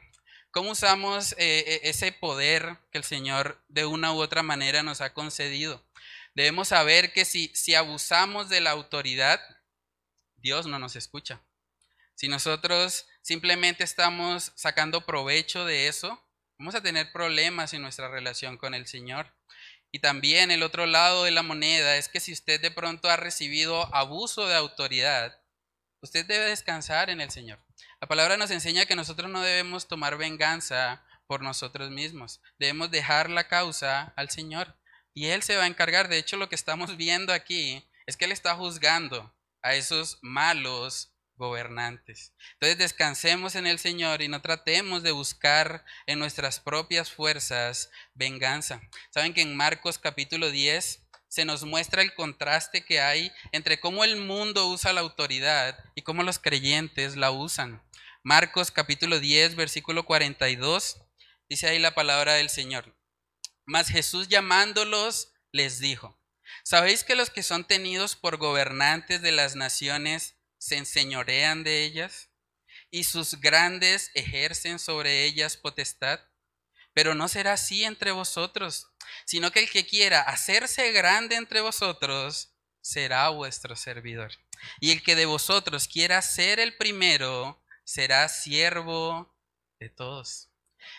[0.52, 5.00] ¿Cómo usamos eh, e, ese poder que el Señor de una u otra manera nos
[5.00, 5.84] ha concedido?
[6.34, 9.40] Debemos saber que si, si abusamos de la autoridad,
[10.38, 11.40] Dios no nos escucha.
[12.16, 16.20] Si nosotros simplemente estamos sacando provecho de eso,
[16.58, 19.32] vamos a tener problemas en nuestra relación con el Señor.
[19.92, 23.16] Y también el otro lado de la moneda es que si usted de pronto ha
[23.16, 25.39] recibido abuso de autoridad,
[26.02, 27.58] usted debe descansar en el Señor.
[28.00, 32.40] La palabra nos enseña que nosotros no debemos tomar venganza por nosotros mismos.
[32.58, 34.76] Debemos dejar la causa al Señor.
[35.14, 36.08] Y Él se va a encargar.
[36.08, 41.12] De hecho, lo que estamos viendo aquí es que Él está juzgando a esos malos
[41.36, 42.34] gobernantes.
[42.54, 48.80] Entonces descansemos en el Señor y no tratemos de buscar en nuestras propias fuerzas venganza.
[49.10, 54.02] Saben que en Marcos capítulo 10 se nos muestra el contraste que hay entre cómo
[54.02, 57.80] el mundo usa la autoridad y cómo los creyentes la usan.
[58.24, 61.00] Marcos capítulo 10, versículo 42,
[61.48, 62.96] dice ahí la palabra del Señor.
[63.64, 66.20] Mas Jesús llamándolos les dijo,
[66.64, 72.30] ¿sabéis que los que son tenidos por gobernantes de las naciones se enseñorean de ellas?
[72.90, 76.18] Y sus grandes ejercen sobre ellas potestad.
[76.92, 78.89] Pero no será así entre vosotros,
[79.24, 84.32] sino que el que quiera hacerse grande entre vosotros será vuestro servidor.
[84.80, 89.34] Y el que de vosotros quiera ser el primero será siervo
[89.78, 90.48] de todos.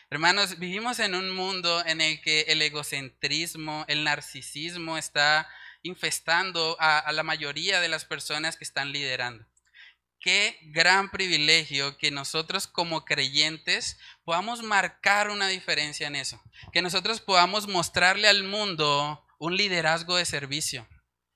[0.10, 5.50] Hermanos, vivimos en un mundo en el que el egocentrismo, el narcisismo está
[5.84, 9.45] infestando a, la mayoría de las personas que están liderando.
[10.22, 16.40] Qué gran privilegio que nosotros como creyentes podamos marcar una diferencia en eso.
[16.72, 20.88] Que nosotros podamos mostrarle al mundo un liderazgo de servicio,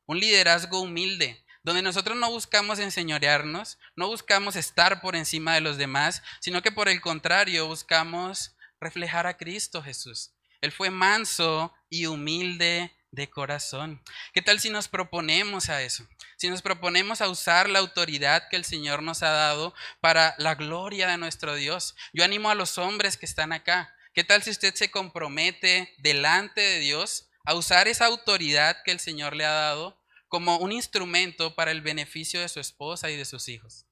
[0.06, 5.78] un liderazgo humilde, donde nosotros no buscamos enseñorearnos, no buscamos estar por encima de los
[5.78, 10.36] demás, sino que por el contrario buscamos reflejar a Cristo Jesús.
[10.62, 14.02] Él fue manso y humilde de corazón.
[14.34, 16.08] ¿Qué tal si nos proponemos a eso?
[16.38, 20.56] Si nos proponemos a usar la autoridad que el Señor nos ha dado para la
[20.56, 21.96] gloria de nuestro Dios.
[22.14, 23.96] Yo animo a los hombres que están acá.
[24.14, 29.00] ¿Qué tal si usted se compromete delante de Dios a usar esa autoridad que el
[29.00, 33.26] Señor le ha dado como un instrumento para el beneficio de su esposa y de
[33.26, 33.86] sus hijos.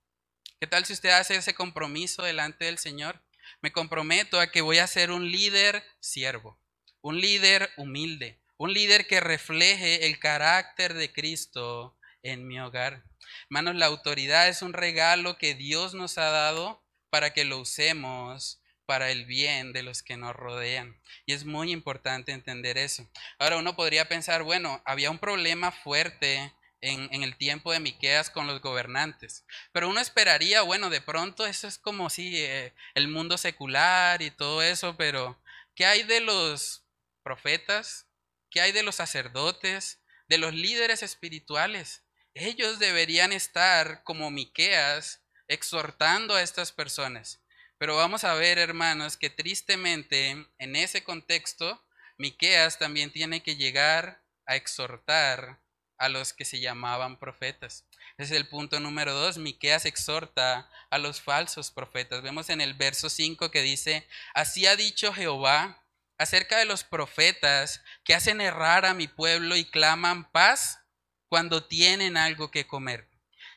[0.60, 3.22] ¿Qué tal si usted hace ese compromiso delante del Señor?
[3.62, 6.60] Me comprometo a que voy a ser un líder siervo,
[7.02, 13.04] un líder humilde, un líder que refleje el carácter de Cristo en mi hogar.
[13.50, 18.62] Hermanos, la autoridad es un regalo que Dios nos ha dado para que lo usemos
[18.86, 20.98] para el bien de los que nos rodean.
[21.26, 23.06] Y es muy importante entender eso.
[23.38, 28.48] Ahora uno podría pensar, bueno, había un problema fuerte en, el tiempo de Miqueas con
[28.48, 29.46] los gobernantes.
[29.74, 34.32] Pero uno esperaría, bueno, de pronto eso es como si eh, el mundo secular y
[34.32, 35.38] todo eso, pero
[35.76, 36.86] ¿qué hay de los
[37.24, 38.08] profetas?
[38.54, 40.00] ¿Qué hay de los sacerdotes?
[40.28, 42.04] ¿De los líderes espirituales?
[42.36, 47.42] Ellos deberían estar como Miqueas exhortando a estas personas.
[47.80, 51.84] Pero vamos a ver, hermanos, que tristemente en ese contexto,
[52.20, 55.60] Miqueas también tiene que llegar a exhortar
[55.98, 57.86] a los que se llamaban profetas.
[58.20, 59.40] Ese es el punto número dos.
[59.40, 62.22] Miqueas exhorta a los falsos profetas.
[62.22, 65.83] Vemos en el verso 5 que dice, así ha dicho Jehová
[66.18, 70.80] acerca de los profetas que hacen errar a mi pueblo y claman paz
[71.28, 73.10] cuando tienen algo que comer.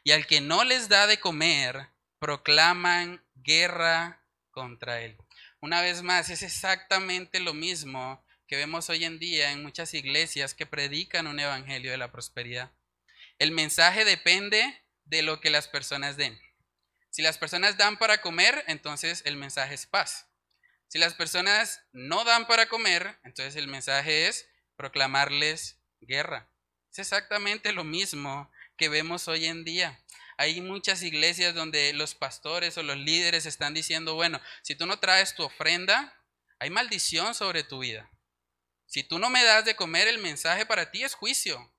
[0.02, 5.16] Y al que no les da de comer, proclaman guerra contra él.
[5.60, 10.54] Una vez más, es exactamente lo mismo que vemos hoy en día en muchas iglesias
[10.54, 12.72] que predican un evangelio de la prosperidad.
[13.38, 16.38] El mensaje depende de lo que las personas den.
[17.10, 20.28] Si las personas dan para comer, entonces el mensaje es paz.
[20.88, 26.51] Si las personas no dan para comer, entonces el mensaje es proclamarles guerra.
[26.92, 30.01] Es exactamente lo mismo que vemos hoy en día.
[30.38, 34.99] hay muchas iglesias donde los pastores o los líderes están diciendo, bueno, si tú no
[34.99, 36.14] traes tu ofrenda,
[36.59, 38.11] hay maldición sobre tu vida.
[38.87, 41.72] Si tú no me das de comer, el mensaje para ti es juicio.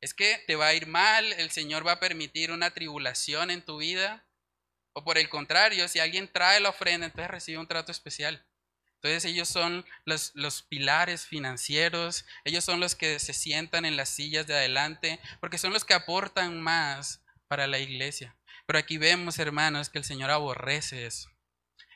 [0.00, 3.64] Es que te va a ir mal, el Señor va a permitir una tribulación en
[3.64, 4.25] tu vida.
[4.98, 8.42] O por el contrario, si alguien trae la ofrenda, entonces recibe un trato especial.
[8.94, 14.08] Entonces ellos son los, los, pilares financieros, ellos son los que se sientan en las
[14.08, 18.34] sillas de adelante, porque son los que aportan más para la iglesia.
[18.64, 21.28] Pero aquí vemos, hermanos, que el Señor aborrece eso.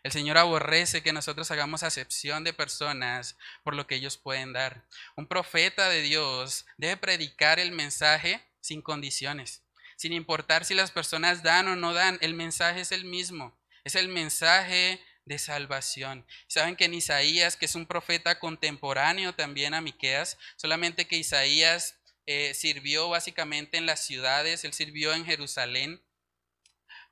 [0.02, 4.86] El Señor aborrece que nosotros hagamos acepción de personas por lo que ellos pueden dar.
[5.16, 9.64] Un profeta de Dios debe predicar el mensaje sin condiciones,
[10.00, 12.16] sin importar si las personas dan o no dan.
[12.22, 13.54] El mensaje es el mismo.
[13.84, 16.26] Es el mensaje de salvación.
[16.46, 21.96] Saben que en Isaías, que es un profeta contemporáneo también a Miqueas, solamente que Isaías
[22.24, 26.02] eh, sirvió básicamente en las ciudades, él sirvió en Jerusalén.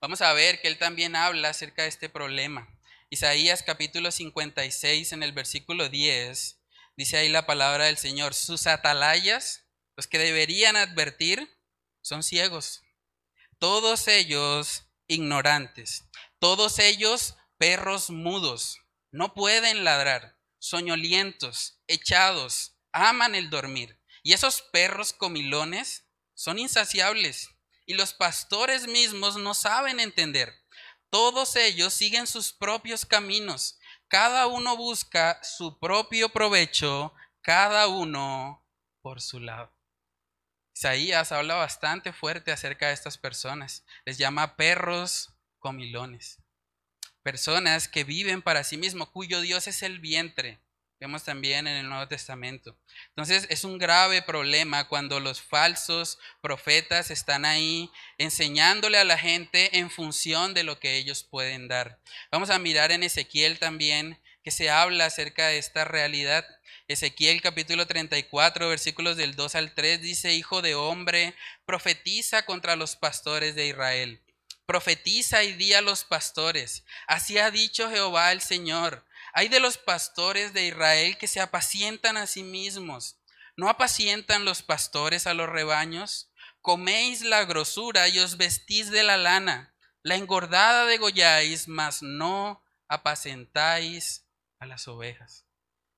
[0.01, 2.75] Vamos a ver que él también habla acerca de este problema.
[3.11, 6.59] Isaías capítulo 56 en el versículo 10,
[6.97, 11.58] dice ahí la palabra del Señor, sus atalayas, los que deberían advertir,
[12.03, 12.83] son ciegos.
[13.59, 16.05] Todos ellos ignorantes,
[16.39, 18.79] todos ellos perros mudos,
[19.11, 24.01] no pueden ladrar, soñolientos, echados, aman el dormir.
[24.23, 27.49] Y esos perros comilones son insaciables
[27.87, 30.55] y los pastores mismos no saben entender.
[31.11, 33.79] Todos ellos siguen sus propios caminos.
[34.09, 38.63] Cada uno busca su propio provecho, cada uno
[39.01, 39.78] por su lado.
[40.79, 43.83] Isaías habla bastante fuerte acerca de estas personas.
[44.05, 46.39] Les llama perros comilones.
[47.25, 50.61] Personas que viven para sí mismos, cuyo Dios es el vientre.
[51.01, 52.79] Vemos también en el Nuevo Testamento.
[53.09, 59.79] Entonces es un grave problema cuando los falsos profetas están ahí enseñándole a la gente
[59.79, 61.99] en función de lo que ellos pueden dar.
[62.31, 66.47] Vamos a mirar en Ezequiel también que se habla acerca de esta realidad.
[66.89, 72.97] Ezequiel capítulo 34 versículos del 2 al 3 dice, Hijo de hombre, profetiza contra los
[72.97, 74.23] pastores de Israel.
[74.67, 79.79] Profetiza y di a los pastores, así ha dicho Jehová el Señor hay de los
[79.79, 83.21] pastores de Israel que se apacientan a sí mismos.
[83.57, 86.31] ¿No apacientan los pastores a los rebaños?
[86.61, 89.75] Coméis la grosura y os vestís de la lana.
[90.03, 94.27] La engordada degolláis, mas no apacentáis
[94.59, 95.48] a las ovejas.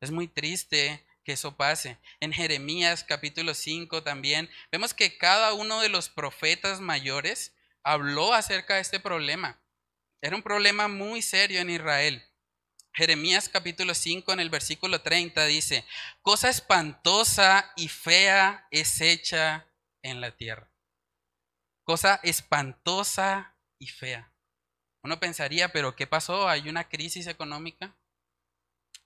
[0.00, 1.98] Es muy triste que eso pase.
[2.20, 8.76] En Jeremías capítulo 5 también vemos que cada uno de los profetas mayores habló acerca
[8.76, 9.60] de este problema.
[10.22, 12.22] Era un problema muy serio en Israel.
[12.92, 15.84] Jeremías capítulo 5 en el versículo 30 dice,
[16.22, 19.66] cosa espantosa y fea es hecha
[20.02, 20.70] en la tierra.
[21.84, 24.32] Cosa espantosa y fea.
[25.02, 26.48] Uno pensaría, pero ¿qué pasó?
[26.48, 27.96] ¿Hay una crisis económica?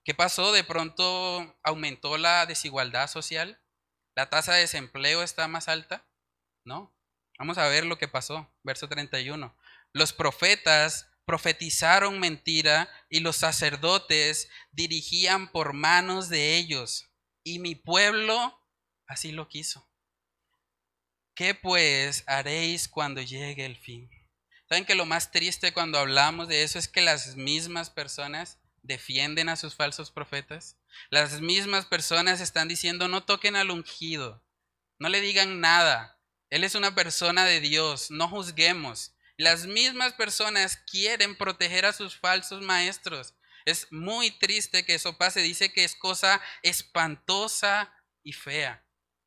[0.05, 0.53] ¿Qué pasó?
[0.53, 3.61] De pronto aumentó la desigualdad social.
[4.15, 6.07] ¿La tasa de desempleo está más alta?
[6.65, 6.95] No.
[7.39, 8.55] Vamos a ver lo que pasó.
[8.63, 9.57] Verso 31.
[9.95, 17.11] Los profetas profetizaron mentira y los sacerdotes dirigían por manos de ellos.
[17.43, 18.61] Y mi pueblo
[19.07, 19.89] así lo quiso.
[21.35, 24.11] ¿Qué pues haréis cuando llegue el fin?
[24.69, 29.49] ¿Saben que lo más triste cuando hablamos de eso es que las mismas personas defienden
[29.49, 30.77] a sus falsos profetas?
[31.11, 34.45] Las mismas personas están diciendo no toquen al ungido,
[34.99, 36.21] no le digan nada.
[36.51, 39.15] Él es una persona de Dios, no juzguemos.
[39.37, 43.35] Las mismas personas quieren proteger a sus falsos maestros.
[43.65, 45.41] Es muy triste que eso pase.
[45.41, 47.93] Dice que es cosa espantosa
[48.23, 48.87] y fea.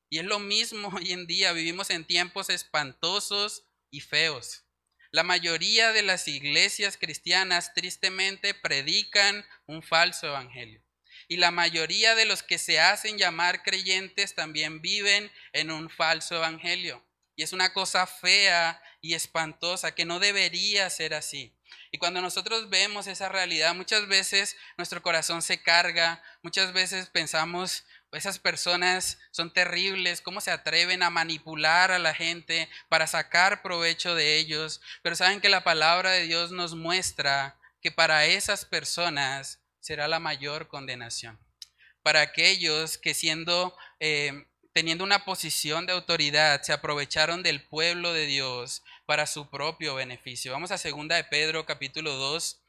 [0.10, 1.52] Y es lo mismo hoy en día.
[1.52, 4.64] Vivimos en tiempos espantosos y feos.
[5.12, 10.82] La mayoría de las iglesias cristianas tristemente predican un falso evangelio.
[11.28, 16.36] Y la mayoría de los que se hacen llamar creyentes también viven en un falso
[16.36, 17.06] evangelio.
[17.36, 21.54] Y es una cosa fea y espantosa que no debería ser así.
[21.92, 27.86] Y cuando nosotros vemos esa realidad, muchas veces nuestro corazón se carga, muchas veces pensamos,
[28.12, 34.16] esas personas son terribles, cómo se atreven a manipular a la gente para sacar provecho
[34.16, 34.82] de ellos.
[35.02, 40.20] Pero saben que la palabra de Dios nos muestra que para esas personas será la
[40.20, 41.40] mayor condenación.
[42.02, 44.46] Para aquellos que siendo eh,
[44.78, 50.52] teniendo una posición de autoridad, se aprovecharon del pueblo de Dios para su propio beneficio.
[50.52, 52.62] Vamos a segunda de Pedro capítulo 2.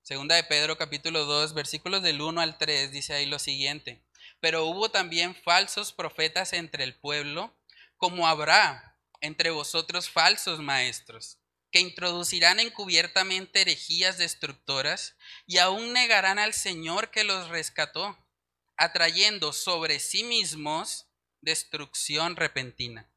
[0.00, 4.00] Segunda de Pedro capítulo 2, versículos del 1 al 3 dice ahí lo siguiente.
[4.40, 7.56] Pero hubo también falsos profetas entre el pueblo,
[7.96, 11.38] como habrá entre vosotros falsos maestros,
[11.70, 15.16] que introducirán encubiertamente herejías destructoras
[15.46, 18.16] y aún negarán al Señor que los rescató,
[18.76, 21.08] atrayendo sobre sí mismos
[21.40, 23.10] destrucción repentina.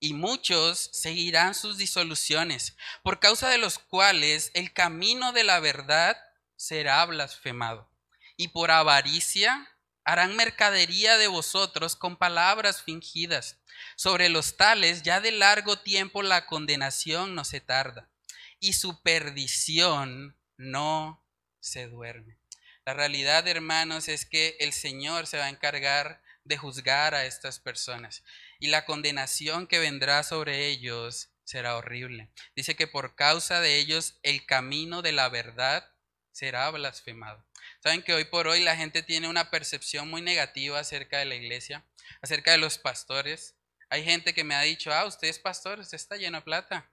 [0.00, 6.16] Y muchos seguirán sus disoluciones, por causa de los cuales el camino de la verdad
[6.56, 7.88] será blasfemado.
[8.36, 9.71] Y por avaricia
[10.04, 13.58] harán mercadería de vosotros con palabras fingidas.
[13.96, 18.10] Sobre los tales ya de largo tiempo la condenación no se tarda,
[18.58, 21.24] y su perdición no
[21.60, 22.38] se duerme.
[22.84, 27.60] La realidad, hermanos, es que el Señor se va a encargar de juzgar a estas
[27.60, 28.24] personas
[28.58, 32.30] y la condenación que vendrá sobre ellos será horrible.
[32.56, 35.88] Dice que por causa de ellos el camino de la verdad
[36.32, 37.44] será blasfemado.
[37.82, 41.34] Saben que hoy por hoy la gente tiene una percepción muy negativa acerca de la
[41.34, 41.84] iglesia,
[42.20, 43.56] acerca de los pastores.
[43.90, 46.88] Hay gente que me ha dicho, ah, usted es pastor, usted está lleno de plata.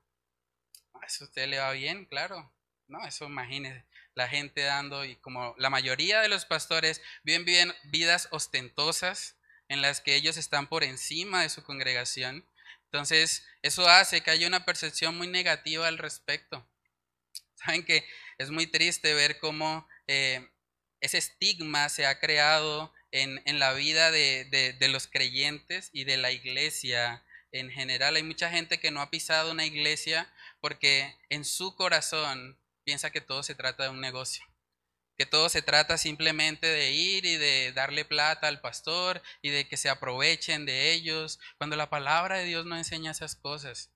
[0.96, 2.52] Ah, eso a usted le va bien, claro.
[2.88, 3.86] No, eso imagínese,
[4.16, 9.38] la gente dando, y como la mayoría de los pastores viven, viven vidas ostentosas
[9.68, 12.50] en las que ellos están por encima de su congregación.
[12.86, 16.68] Entonces, eso hace que haya una percepción muy negativa al respecto.
[17.54, 18.08] Saben que
[18.40, 20.50] es muy triste ver cómo eh,
[21.02, 27.24] ese estigma se ha creado en, la vida de, los creyentes y de la iglesia
[27.52, 28.16] en general.
[28.16, 30.32] Hay mucha gente que no ha pisado una iglesia
[30.62, 34.46] porque en su corazón piensa que todo se trata de un negocio,
[35.18, 39.68] que todo se trata simplemente de ir y de darle plata al pastor y de
[39.68, 43.92] que se aprovechen de ellos, cuando la palabra de Dios no enseña esas cosas.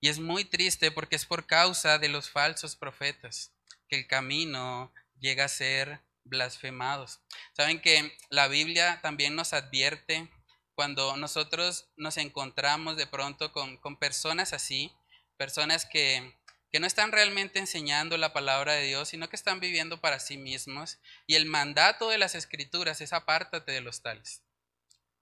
[0.00, 3.52] Y es muy triste porque es por causa de los falsos profetas
[3.88, 7.20] que el camino llega a ser blasfemados.
[7.52, 10.30] Saben que la Biblia también nos advierte
[10.74, 14.92] cuando nosotros nos encontramos de pronto con, personas así,
[15.36, 16.38] personas que,
[16.70, 20.36] que no están realmente enseñando la palabra de Dios, sino que están viviendo para sí
[20.36, 20.98] mismos.
[21.26, 24.42] Y el mandato de las escrituras es apártate de los tales.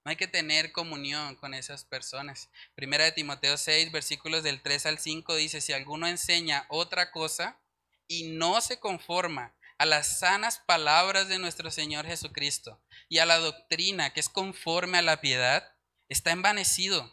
[0.05, 2.51] No hay que tener comunión con esas personas.
[2.75, 7.59] Primera de Timoteo 6, versículos del 3 al 5 dice, si alguno enseña otra cosa
[8.07, 13.37] y no se conforma a las sanas palabras de nuestro Señor Jesucristo y a la
[13.37, 15.75] doctrina que es conforme a la piedad,
[16.09, 17.11] está envanecido.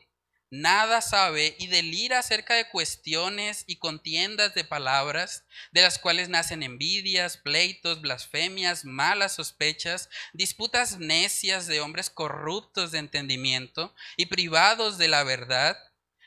[0.55, 6.63] Nada sabe y delira acerca de cuestiones y contiendas de palabras, de las cuales nacen
[6.63, 15.09] envidias, pleitos, blasfemias, malas sospechas, disputas necias de hombres corruptos de entendimiento y privados de
[15.09, 15.79] la verdad,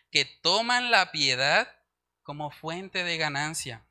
[0.09, 1.71] que toman la piedad
[2.23, 3.85] como fuente de ganancia.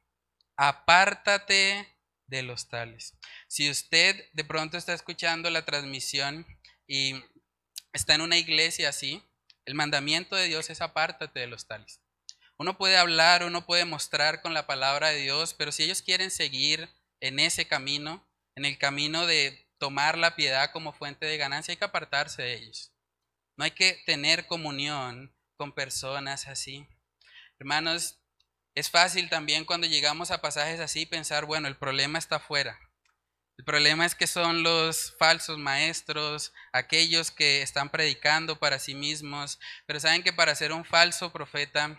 [0.56, 1.93] Apártate
[2.26, 3.14] de los tales.
[3.48, 6.46] Si usted de pronto está escuchando la transmisión
[6.86, 7.14] y
[7.92, 9.22] está en una iglesia así,
[9.64, 12.00] el mandamiento de Dios es apártate de los tales.
[12.56, 16.30] Uno puede hablar, uno puede mostrar con la palabra de Dios, pero si ellos quieren
[16.30, 16.88] seguir
[17.20, 21.78] en ese camino, en el camino de tomar la piedad como fuente de ganancia, hay
[21.78, 22.92] que apartarse de ellos.
[23.56, 26.86] No hay que tener comunión con personas así.
[27.58, 28.20] Hermanos,
[28.74, 32.78] es fácil también cuando llegamos a pasajes así pensar, bueno, el problema está afuera.
[33.56, 39.60] El problema es que son los falsos maestros, aquellos que están predicando para sí mismos,
[39.86, 41.96] pero saben que para ser un falso profeta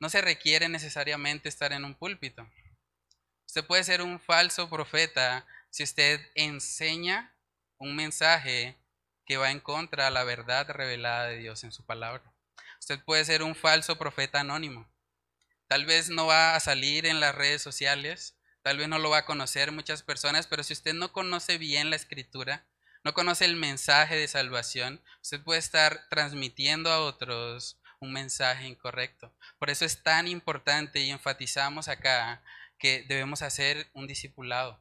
[0.00, 2.48] no se requiere necesariamente estar en un púlpito.
[3.46, 7.34] Usted puede ser un falso profeta si usted enseña
[7.76, 8.78] un mensaje
[9.26, 12.22] que va en contra de la verdad revelada de Dios en su palabra.
[12.80, 14.91] Usted puede ser un falso profeta anónimo.
[15.72, 19.20] Tal vez no va a salir en las redes sociales, tal vez no lo va
[19.20, 22.66] a conocer muchas personas, pero si usted no conoce bien la escritura,
[23.04, 29.32] no conoce el mensaje de salvación, usted puede estar transmitiendo a otros un mensaje incorrecto.
[29.58, 32.44] Por eso es tan importante y enfatizamos acá
[32.78, 34.78] que debemos hacer un discipulado.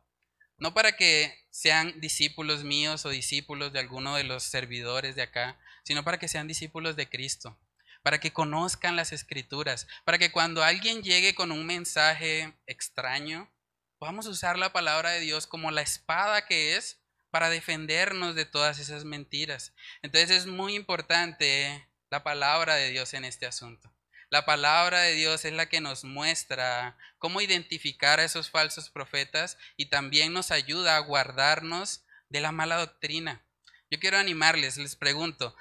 [0.57, 5.57] No para que sean discípulos míos o discípulos de alguno de los servidores de acá,
[5.85, 7.57] sino para que sean discípulos de Cristo
[8.03, 13.51] para que conozcan las escrituras, para que cuando alguien llegue con un mensaje extraño,
[13.99, 16.99] podamos usar la palabra de Dios como la espada que es
[17.29, 19.73] para defendernos de todas esas mentiras.
[20.01, 23.93] Entonces es muy importante la palabra de Dios en este asunto.
[24.29, 29.57] La palabra de Dios es la que nos muestra cómo identificar a esos falsos profetas
[29.75, 33.45] y también nos ayuda a guardarnos de la mala doctrina.
[33.89, 35.53] Yo quiero animarles, les pregunto,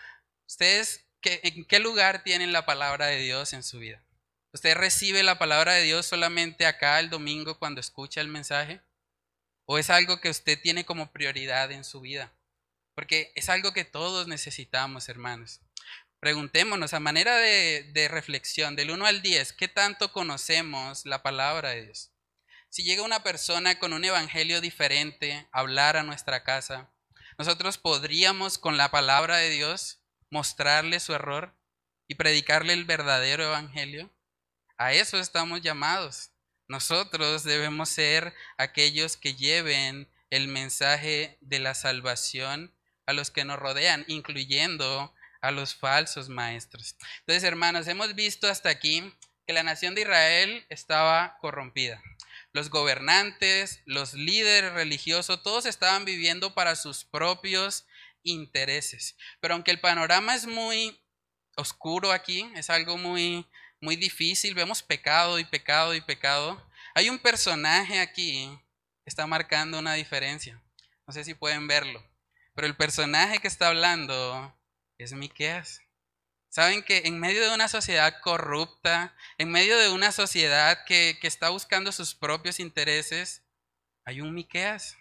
[0.46, 4.02] ¿ustedes ¿En qué lugar tienen la palabra de Dios en su vida?
[4.52, 8.80] ¿Usted recibe la palabra de Dios solamente acá el domingo cuando escucha el mensaje?
[9.66, 12.32] ¿O es algo que usted tiene como prioridad en su vida?
[12.94, 15.60] Porque es algo que todos necesitamos, hermanos.
[16.18, 21.70] Preguntémonos a manera de, de, reflexión, del 1 al 10, ¿qué tanto conocemos la palabra
[21.70, 22.10] de Dios?
[22.68, 26.90] Si llega una persona con un evangelio diferente a hablar a nuestra casa,
[27.38, 29.99] nosotros podríamos con la palabra de Dios
[30.30, 31.54] mostrarle su error
[32.08, 34.10] y predicarle el verdadero evangelio.
[34.78, 36.30] A eso estamos llamados.
[36.68, 42.72] Nosotros debemos ser aquellos que lleven el mensaje de la salvación
[43.06, 46.96] a los que nos rodean, incluyendo a los falsos maestros.
[47.20, 49.12] Entonces, hermanos, hemos visto hasta aquí
[49.46, 52.02] que la nación de Israel estaba corrompida.
[52.52, 57.86] Los gobernantes, los líderes religiosos, todos estaban viviendo para sus propios
[58.22, 59.16] intereses.
[59.40, 61.00] Pero aunque el panorama es muy
[61.56, 63.46] oscuro aquí, es algo muy
[63.80, 66.62] muy difícil, vemos pecado y pecado y pecado.
[66.94, 68.46] Hay un personaje aquí
[69.04, 70.62] que está marcando una diferencia.
[71.06, 72.04] No sé si pueden verlo,
[72.54, 74.56] pero el personaje que está hablando
[74.98, 75.80] es Miqueas.
[76.50, 81.28] Saben que en medio de una sociedad corrupta, en medio de una sociedad que, que
[81.28, 83.44] está buscando sus propios intereses,
[84.04, 84.96] hay un Miqueas.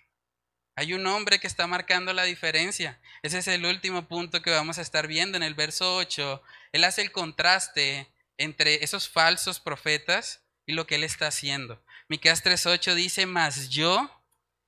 [0.80, 3.02] Hay un hombre que está marcando la diferencia.
[3.22, 6.42] Ese es el último punto que vamos a estar viendo en el verso 8.
[6.72, 8.08] Él hace el contraste
[8.38, 11.84] entre esos falsos profetas y lo que él está haciendo.
[12.08, 14.24] Miqueas 3:8 dice, "Mas yo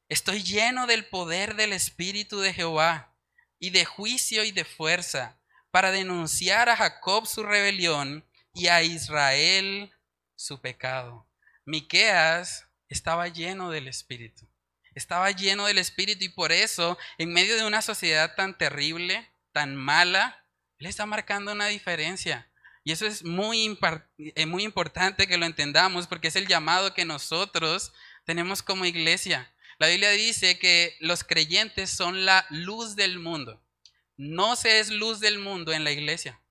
[0.09, 3.15] estoy lleno del poder del espíritu de Jehová
[3.57, 5.39] y de juicio y de fuerza
[5.71, 9.93] para denunciar a Jacob su rebelión y a Israel
[10.35, 11.25] su pecado."
[11.63, 14.50] Miqueas estaba lleno del espíritu.
[14.93, 19.75] Estaba lleno del espíritu y por eso, en medio de una sociedad tan terrible, tan
[19.75, 20.45] mala,
[20.79, 22.51] él está marcando una diferencia.
[22.83, 23.77] Y eso es muy,
[24.17, 27.93] eh, muy importante que lo entendamos porque es el llamado que nosotros
[28.25, 29.53] tenemos como iglesia.
[29.77, 33.63] La Biblia dice que los creyentes son la luz del mundo.
[34.17, 36.41] No se es luz del mundo en la iglesia.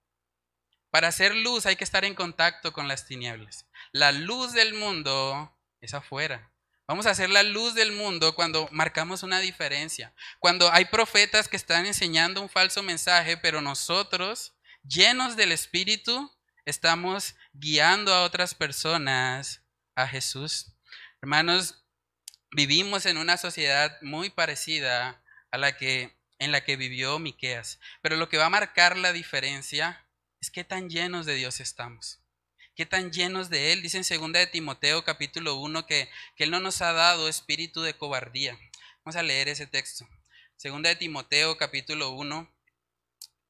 [0.91, 3.67] Para ser luz hay que estar en contacto con las tinieblas.
[3.93, 6.53] La luz del mundo es afuera.
[6.91, 10.13] Vamos a ser la luz del mundo cuando marcamos una diferencia.
[10.41, 17.37] Cuando hay profetas que están enseñando un falso mensaje, pero nosotros llenos del Espíritu, estamos
[17.53, 19.63] guiando a otras personas
[19.95, 20.73] a Jesús.
[21.23, 21.85] Hermanos,
[22.51, 25.23] vivimos en una sociedad muy parecida
[25.53, 29.13] a la que en la que vivió Miqueas, pero lo que va a marcar la
[29.13, 30.09] diferencia
[30.41, 32.20] es qué tan llenos de Dios estamos.
[32.81, 36.51] Qué tan llenos de él, dice en 2 de Timoteo capítulo 1 que, que él
[36.51, 38.59] no nos ha dado espíritu de cobardía.
[39.05, 40.09] Vamos a leer ese texto.
[40.65, 42.51] 2 de Timoteo capítulo 1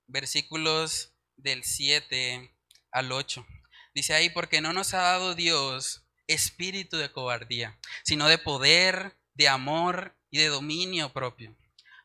[0.08, 2.52] versículos del 7
[2.90, 3.46] al 8.
[3.94, 9.46] Dice ahí, porque no nos ha dado Dios espíritu de cobardía, sino de poder, de
[9.46, 11.56] amor y de dominio propio.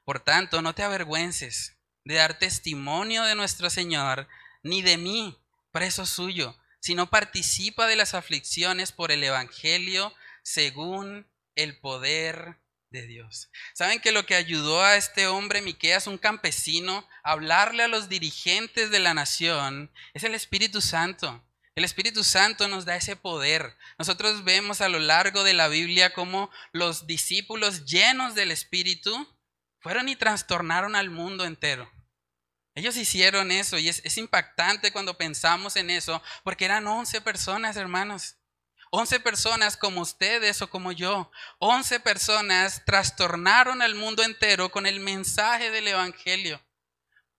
[0.03, 4.27] Por tanto, no te avergüences de dar testimonio de nuestro Señor,
[4.61, 5.35] ni de mí,
[5.71, 6.55] preso suyo,
[6.85, 10.13] sino participa de las aflicciones por el Evangelio
[10.43, 12.59] según el poder
[12.91, 13.49] de Dios.
[13.73, 18.07] ¿Saben que lo que ayudó a este hombre Miqueas, un campesino, a hablarle a los
[18.07, 21.43] dirigentes de la nación es el Espíritu Santo?
[21.73, 23.75] El Espíritu Santo nos da ese poder.
[23.97, 29.27] Nosotros vemos a lo largo de la Biblia cómo los discípulos llenos del Espíritu
[29.79, 31.91] fueron y trastornaron al mundo entero.
[32.75, 38.35] Ellos hicieron eso y es, impactante cuando pensamos en eso, porque eran 11 personas, hermanos.
[38.91, 44.99] 11 personas como ustedes o como yo, 11 personas trastornaron al mundo entero con el
[44.99, 46.61] mensaje del Evangelio.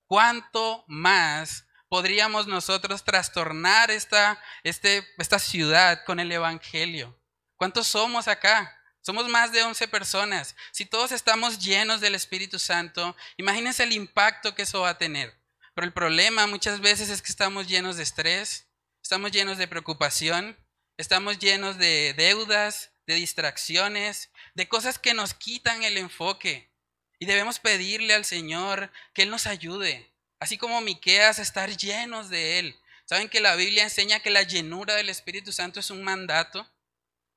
[0.06, 7.18] ¿Cuánto más podríamos nosotros trastornar esta, este, esta ciudad con el Evangelio?
[7.56, 8.75] ¿Cuántos somos acá?
[9.06, 10.56] Somos más de 11 personas.
[10.72, 15.32] Si todos estamos llenos del Espíritu Santo, imagínense el impacto que eso va a tener.
[15.74, 18.66] Pero el problema muchas veces es que estamos llenos de estrés,
[19.00, 20.56] estamos llenos de preocupación,
[20.98, 26.72] Estamos llenos de deudas, de distracciones, de cosas que nos quitan el enfoque.
[27.18, 32.58] Y debemos pedirle al Señor que Él nos ayude, así como Miqueas, estar llenos de
[32.58, 32.76] Él.
[33.04, 36.66] ¿Saben que la Biblia enseña que la llenura del Espíritu Santo es un mandato?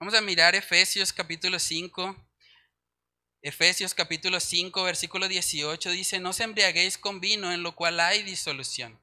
[0.02, 2.16] Vamos a mirar Efesios capítulo 5.
[3.42, 8.24] Efesios capítulo 5, versículo 18 dice, no se embriaguéis con vino en lo cual hay
[8.24, 8.98] disolución.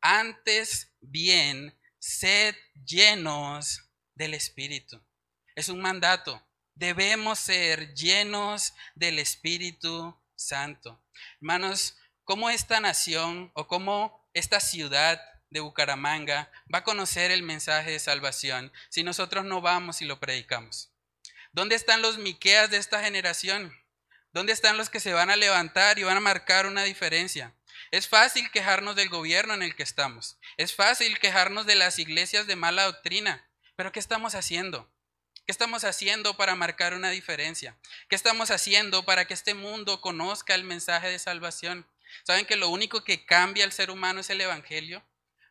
[0.00, 2.54] Antes bien, sed
[2.86, 5.02] llenos del Espíritu.
[5.56, 6.40] Es un mandato.
[6.76, 11.02] Debemos ser llenos del Espíritu Santo.
[11.40, 15.20] Hermanos, ¿cómo esta nación o cómo esta ciudad
[15.50, 20.20] de Bucaramanga va a conocer el mensaje de salvación si nosotros no vamos y lo
[20.20, 20.90] predicamos?
[21.52, 23.74] ¿Dónde están los miqueas de esta generación?
[24.32, 27.54] ¿Dónde están los que se van a levantar y van a marcar una diferencia?
[27.90, 30.38] Es fácil quejarnos del gobierno en el que estamos.
[30.56, 33.48] Es fácil quejarnos de las iglesias de mala doctrina.
[33.76, 34.90] Pero ¿qué estamos haciendo?
[35.46, 37.78] ¿Qué estamos haciendo para marcar una diferencia?
[38.08, 41.86] ¿Qué estamos haciendo para que este mundo conozca el mensaje de salvación?
[42.24, 45.04] ¿Saben que lo único que cambia al ser humano es el Evangelio?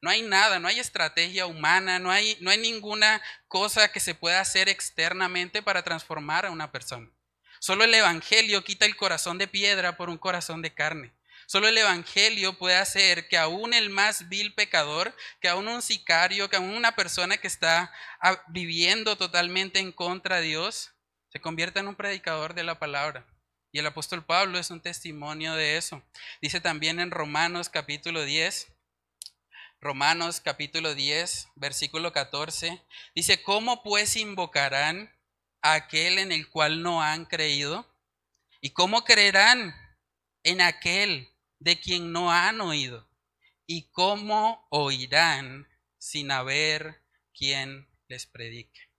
[0.06, 4.14] No hay nada, no hay estrategia humana, no hay, no hay ninguna cosa que se
[4.14, 7.10] pueda hacer externamente para transformar a una persona.
[7.58, 11.12] Solo el Evangelio quita el corazón de piedra por un corazón de carne.
[11.48, 16.52] Solo el Evangelio puede hacer que aún el más vil pecador, que aún un sicario,
[16.52, 17.92] que aún una persona que está
[18.22, 20.92] ah, viviendo totalmente en contra de Dios,
[21.30, 23.26] se convierta en un predicador de la palabra.
[23.72, 26.04] Y el apóstol Pablo es un testimonio de eso.
[26.44, 28.75] Dice también en Romanos capítulo 10,
[29.86, 32.82] Romanos capítulo 10, versículo 14,
[33.14, 35.16] dice, ¿cómo pues invocarán
[35.62, 37.88] a aquel en el cual no han creído?
[38.62, 39.76] ¿Y cómo creerán
[40.42, 41.30] en aquel
[41.60, 43.08] de quien no han oído?
[43.68, 45.68] ¿Y cómo oirán
[46.00, 47.04] sin haber
[47.38, 48.90] quien les predique?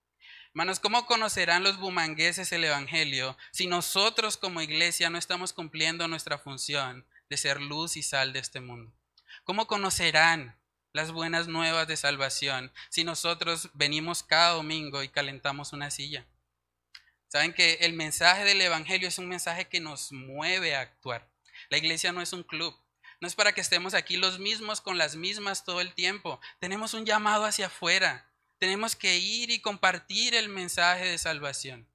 [0.51, 6.37] Hermanos, ¿cómo conocerán los bumangueses el Evangelio si nosotros como iglesia no estamos cumpliendo nuestra
[6.37, 8.93] función de ser luz y sal de este mundo?
[9.43, 10.56] ¿Cómo conocerán
[10.97, 16.25] las buenas nuevas de salvación si nosotros venimos cada domingo y calentamos una silla?
[17.27, 21.29] Saben que el mensaje del Evangelio es un mensaje que nos mueve a actuar.
[21.69, 22.75] La iglesia no es un club.
[23.21, 26.41] No es para que estemos aquí los mismos con las mismas todo el tiempo.
[26.59, 28.31] Tenemos un llamado hacia afuera.
[28.57, 31.87] Tenemos que ir y compartir el mensaje de salvación.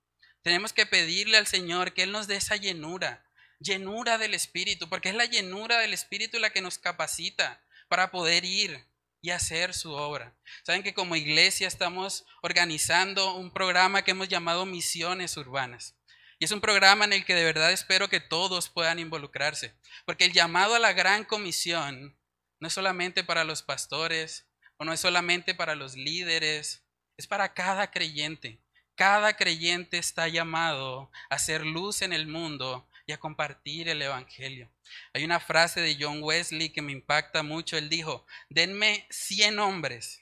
[0.43, 3.27] Tenemos que pedirle al Señor que Él nos dé esa llenura,
[3.59, 8.45] llenura del Espíritu, porque es la llenura del Espíritu la que nos capacita para poder
[8.45, 8.92] ir
[9.23, 10.35] y hacer su obra.
[10.65, 15.97] Saben que como iglesia estamos organizando un programa que hemos llamado Misiones Urbanas.
[16.41, 20.25] Y es un programa en el que de verdad espero que todos puedan involucrarse, porque
[20.25, 22.19] el llamado a la gran comisión
[22.59, 26.83] no es solamente para los pastores, o no es solamente para los líderes,
[27.17, 28.61] es para cada creyente.
[28.97, 34.71] Cada creyente está llamado a ser luz en el mundo y a compartir el Evangelio.
[35.13, 37.77] Hay una frase de John Wesley que me impacta mucho.
[37.77, 40.21] Él dijo, denme 100 hombres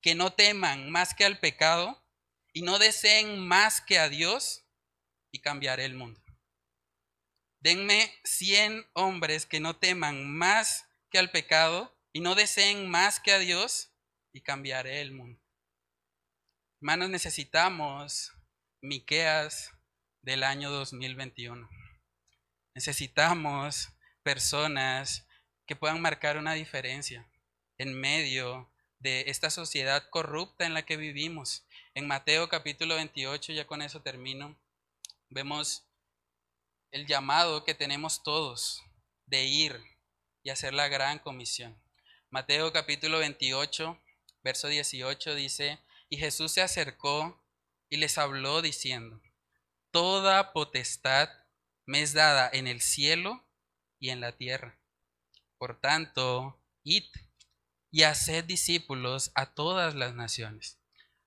[0.00, 2.04] que no teman más que al pecado
[2.52, 4.64] y no deseen más que a Dios
[5.30, 6.20] y cambiaré el mundo.
[7.60, 13.32] Denme 100 hombres que no teman más que al pecado y no deseen más que
[13.32, 13.92] a Dios
[14.32, 15.40] y cambiaré el mundo.
[16.80, 18.32] Hermanos, necesitamos
[18.80, 19.72] Miqueas
[20.22, 21.68] del año 2021.
[22.78, 23.88] Necesitamos
[24.22, 25.26] personas
[25.66, 27.28] que puedan marcar una diferencia
[27.76, 28.70] en medio
[29.00, 31.66] de esta sociedad corrupta en la que vivimos.
[31.94, 34.56] En Mateo capítulo 28, ya con eso termino,
[35.28, 35.88] vemos
[36.92, 38.84] el llamado que tenemos todos
[39.26, 39.82] de ir
[40.44, 41.76] y hacer la gran comisión.
[42.30, 44.00] Mateo capítulo 28,
[44.44, 47.42] verso 18 dice, y Jesús se acercó
[47.90, 49.20] y les habló diciendo,
[49.90, 51.28] Toda potestad
[51.88, 53.48] me es dada en el cielo
[53.98, 54.78] y en la tierra.
[55.56, 57.06] Por tanto, id
[57.90, 60.78] y haced discípulos a todas las naciones,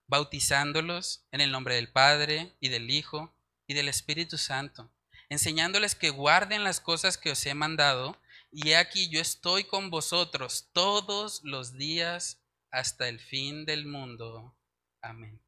[0.05, 3.35] bautizándolos en el nombre del Padre y del Hijo
[3.65, 4.91] y del Espíritu Santo,
[5.29, 10.69] enseñándoles que guarden las cosas que os he mandado, y aquí yo estoy con vosotros
[10.73, 12.39] todos los días
[12.69, 14.55] hasta el fin del mundo.
[15.01, 15.41] Amén.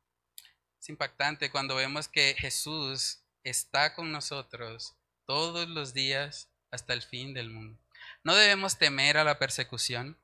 [0.79, 7.33] Es impactante cuando vemos que Jesús está con nosotros todos los días hasta el fin
[7.33, 7.79] del mundo.
[8.23, 10.17] No debemos temer a la persecución,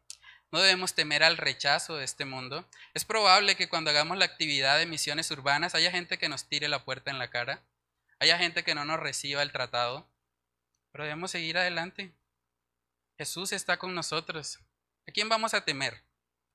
[0.52, 2.68] no debemos temer al rechazo de este mundo.
[2.93, 6.68] Es probable que cuando hagamos la actividad de misiones urbanas haya gente que nos tire
[6.68, 7.64] la puerta en la cara,
[8.20, 10.10] haya gente que no nos reciba el tratado,
[10.91, 12.14] pero debemos seguir adelante.
[13.18, 14.60] Jesús está con nosotros.
[15.08, 16.04] ¿A quién vamos a temer?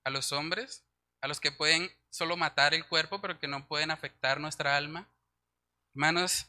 [0.02, 0.84] ¿A los hombres?
[1.20, 5.08] ¿A los que pueden solo matar el cuerpo pero que no pueden afectar nuestra alma?
[5.94, 6.46] Hermanos,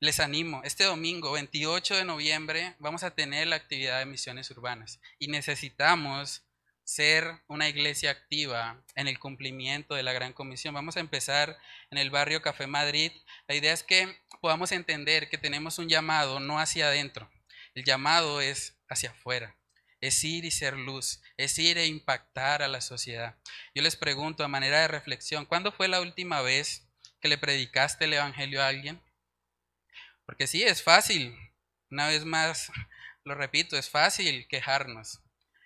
[0.00, 4.98] les animo, este domingo 28 de noviembre vamos a tener la actividad de misiones urbanas
[5.18, 6.42] y necesitamos
[6.84, 10.72] ser una iglesia activa en el cumplimiento de la Gran Comisión.
[10.72, 11.58] Vamos a empezar
[11.90, 13.12] en el barrio Café Madrid.
[13.46, 17.30] La idea es que podamos entender que tenemos un llamado no hacia adentro,
[17.74, 19.58] el llamado es hacia afuera.
[20.00, 23.36] Es ir y ser luz, es ir e impactar a la sociedad.
[23.74, 26.88] Yo les pregunto a manera de reflexión, ¿cuándo fue la última vez
[27.20, 29.02] que le predicaste el Evangelio a alguien?
[30.30, 31.36] Porque sí, es fácil,
[31.90, 32.70] una vez más,
[33.24, 35.18] lo repito, es fácil quejarnos,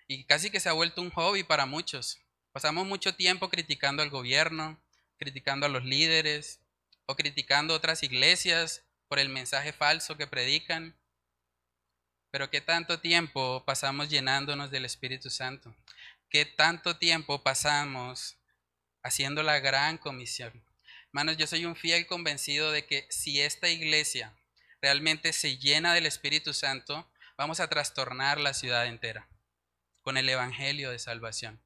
[0.07, 2.19] y casi que se ha vuelto un hobby para muchos.
[2.51, 4.81] Pasamos mucho tiempo criticando al gobierno,
[5.17, 6.61] criticando a los líderes
[7.05, 10.97] o criticando otras iglesias por el mensaje falso que predican.
[12.31, 15.75] Pero ¿qué tanto tiempo pasamos llenándonos del Espíritu Santo?
[16.27, 18.39] ¿Qué tanto tiempo pasamos
[19.03, 20.65] haciendo la gran comisión?
[21.09, 24.35] Hermanos, yo soy un fiel convencido de que si esta iglesia
[24.85, 27.09] realmente se llena del Espíritu Santo,
[27.39, 29.27] vamos a trastornar la ciudad entera
[30.03, 31.59] con el Evangelio de salvación.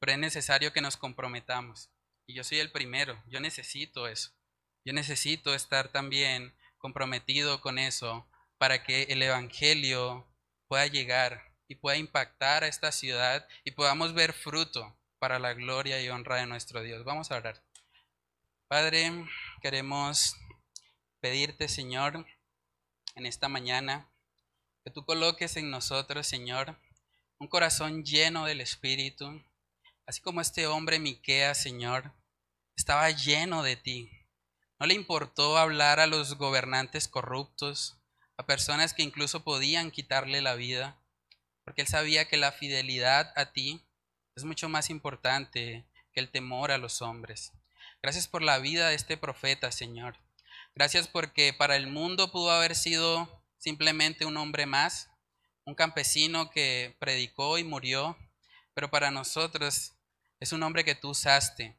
[0.00, 1.88] Pero es necesario que nos comprometamos.
[2.26, 4.32] Y yo soy el primero, yo necesito eso.
[4.84, 10.26] Yo necesito estar también comprometido con eso para que el Evangelio
[10.66, 16.02] pueda llegar y pueda impactar a esta ciudad y podamos ver fruto para la gloria
[16.02, 17.04] y honra de nuestro Dios.
[17.04, 17.62] Vamos a orar.
[18.66, 19.12] Padre,
[19.62, 20.34] queremos
[21.20, 22.26] pedirte, Señor,
[23.14, 24.08] en esta mañana,
[24.84, 26.76] que tú coloques en nosotros, Señor,
[27.38, 29.42] un corazón lleno del Espíritu,
[30.06, 32.12] así como este hombre Miqueas, Señor,
[32.76, 34.10] estaba lleno de ti.
[34.78, 37.96] No le importó hablar a los gobernantes corruptos,
[38.36, 41.00] a personas que incluso podían quitarle la vida,
[41.64, 43.86] porque él sabía que la fidelidad a ti
[44.36, 47.52] es mucho más importante que el temor a los hombres.
[48.02, 50.18] Gracias por la vida de este profeta, Señor.
[50.76, 55.08] Gracias porque para el mundo pudo haber sido simplemente un hombre más,
[55.64, 58.18] un campesino que predicó y murió,
[58.74, 59.92] pero para nosotros
[60.40, 61.76] es un hombre que tú usaste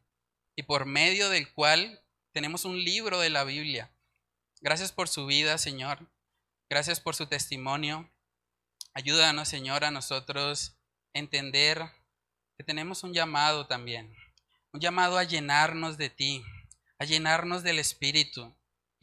[0.56, 3.92] y por medio del cual tenemos un libro de la Biblia.
[4.62, 6.10] Gracias por su vida, Señor.
[6.70, 8.10] Gracias por su testimonio.
[8.94, 10.78] Ayúdanos, Señor, a nosotros
[11.14, 11.82] entender
[12.58, 14.16] que tenemos un llamado también,
[14.72, 16.46] un llamado a llenarnos de ti,
[16.98, 18.56] a llenarnos del Espíritu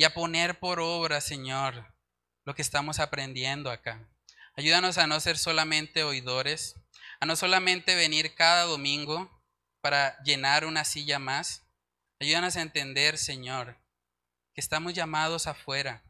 [0.02, 1.94] y a poner por obra, Señor,
[2.44, 4.04] lo que estamos aprendiendo acá.
[4.56, 6.74] Ayúdanos a no ser solamente oidores,
[7.20, 9.30] a no solamente venir cada domingo
[9.80, 11.62] para llenar una silla más.
[12.18, 13.78] Ayúdanos a entender, Señor,
[14.52, 16.02] que estamos llamados afuera,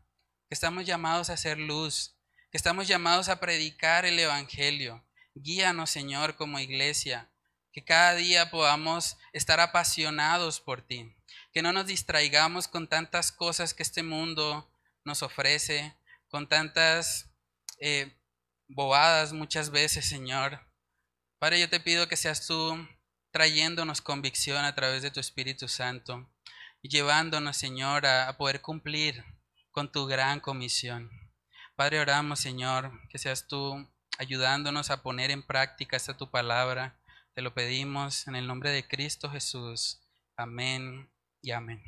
[0.48, 2.16] que estamos llamados a hacer luz,
[2.50, 5.06] que estamos llamados a predicar el Evangelio.
[5.34, 7.30] Guíanos, Señor, como iglesia,
[7.72, 11.14] que cada día podamos estar apasionados por ti,
[11.52, 14.70] que no nos distraigamos con tantas cosas que este mundo
[15.04, 15.94] nos ofrece,
[16.28, 17.30] con tantas
[17.78, 18.16] eh,
[18.68, 20.60] bobadas muchas veces, Señor.
[21.38, 22.76] Padre, yo te pido que seas tú
[23.30, 26.28] trayéndonos convicción a través de tu Espíritu Santo
[26.82, 29.24] llevándonos, Señor, a, a poder cumplir
[29.70, 31.10] con tu gran comisión.
[31.76, 33.88] Padre, oramos, Señor, que seas tú
[34.18, 36.98] ayudándonos a poner en práctica esta tu palabra.
[37.34, 40.00] Te lo pedimos en el nombre de Cristo Jesús.
[40.36, 41.11] Amén
[41.42, 41.82] y amén.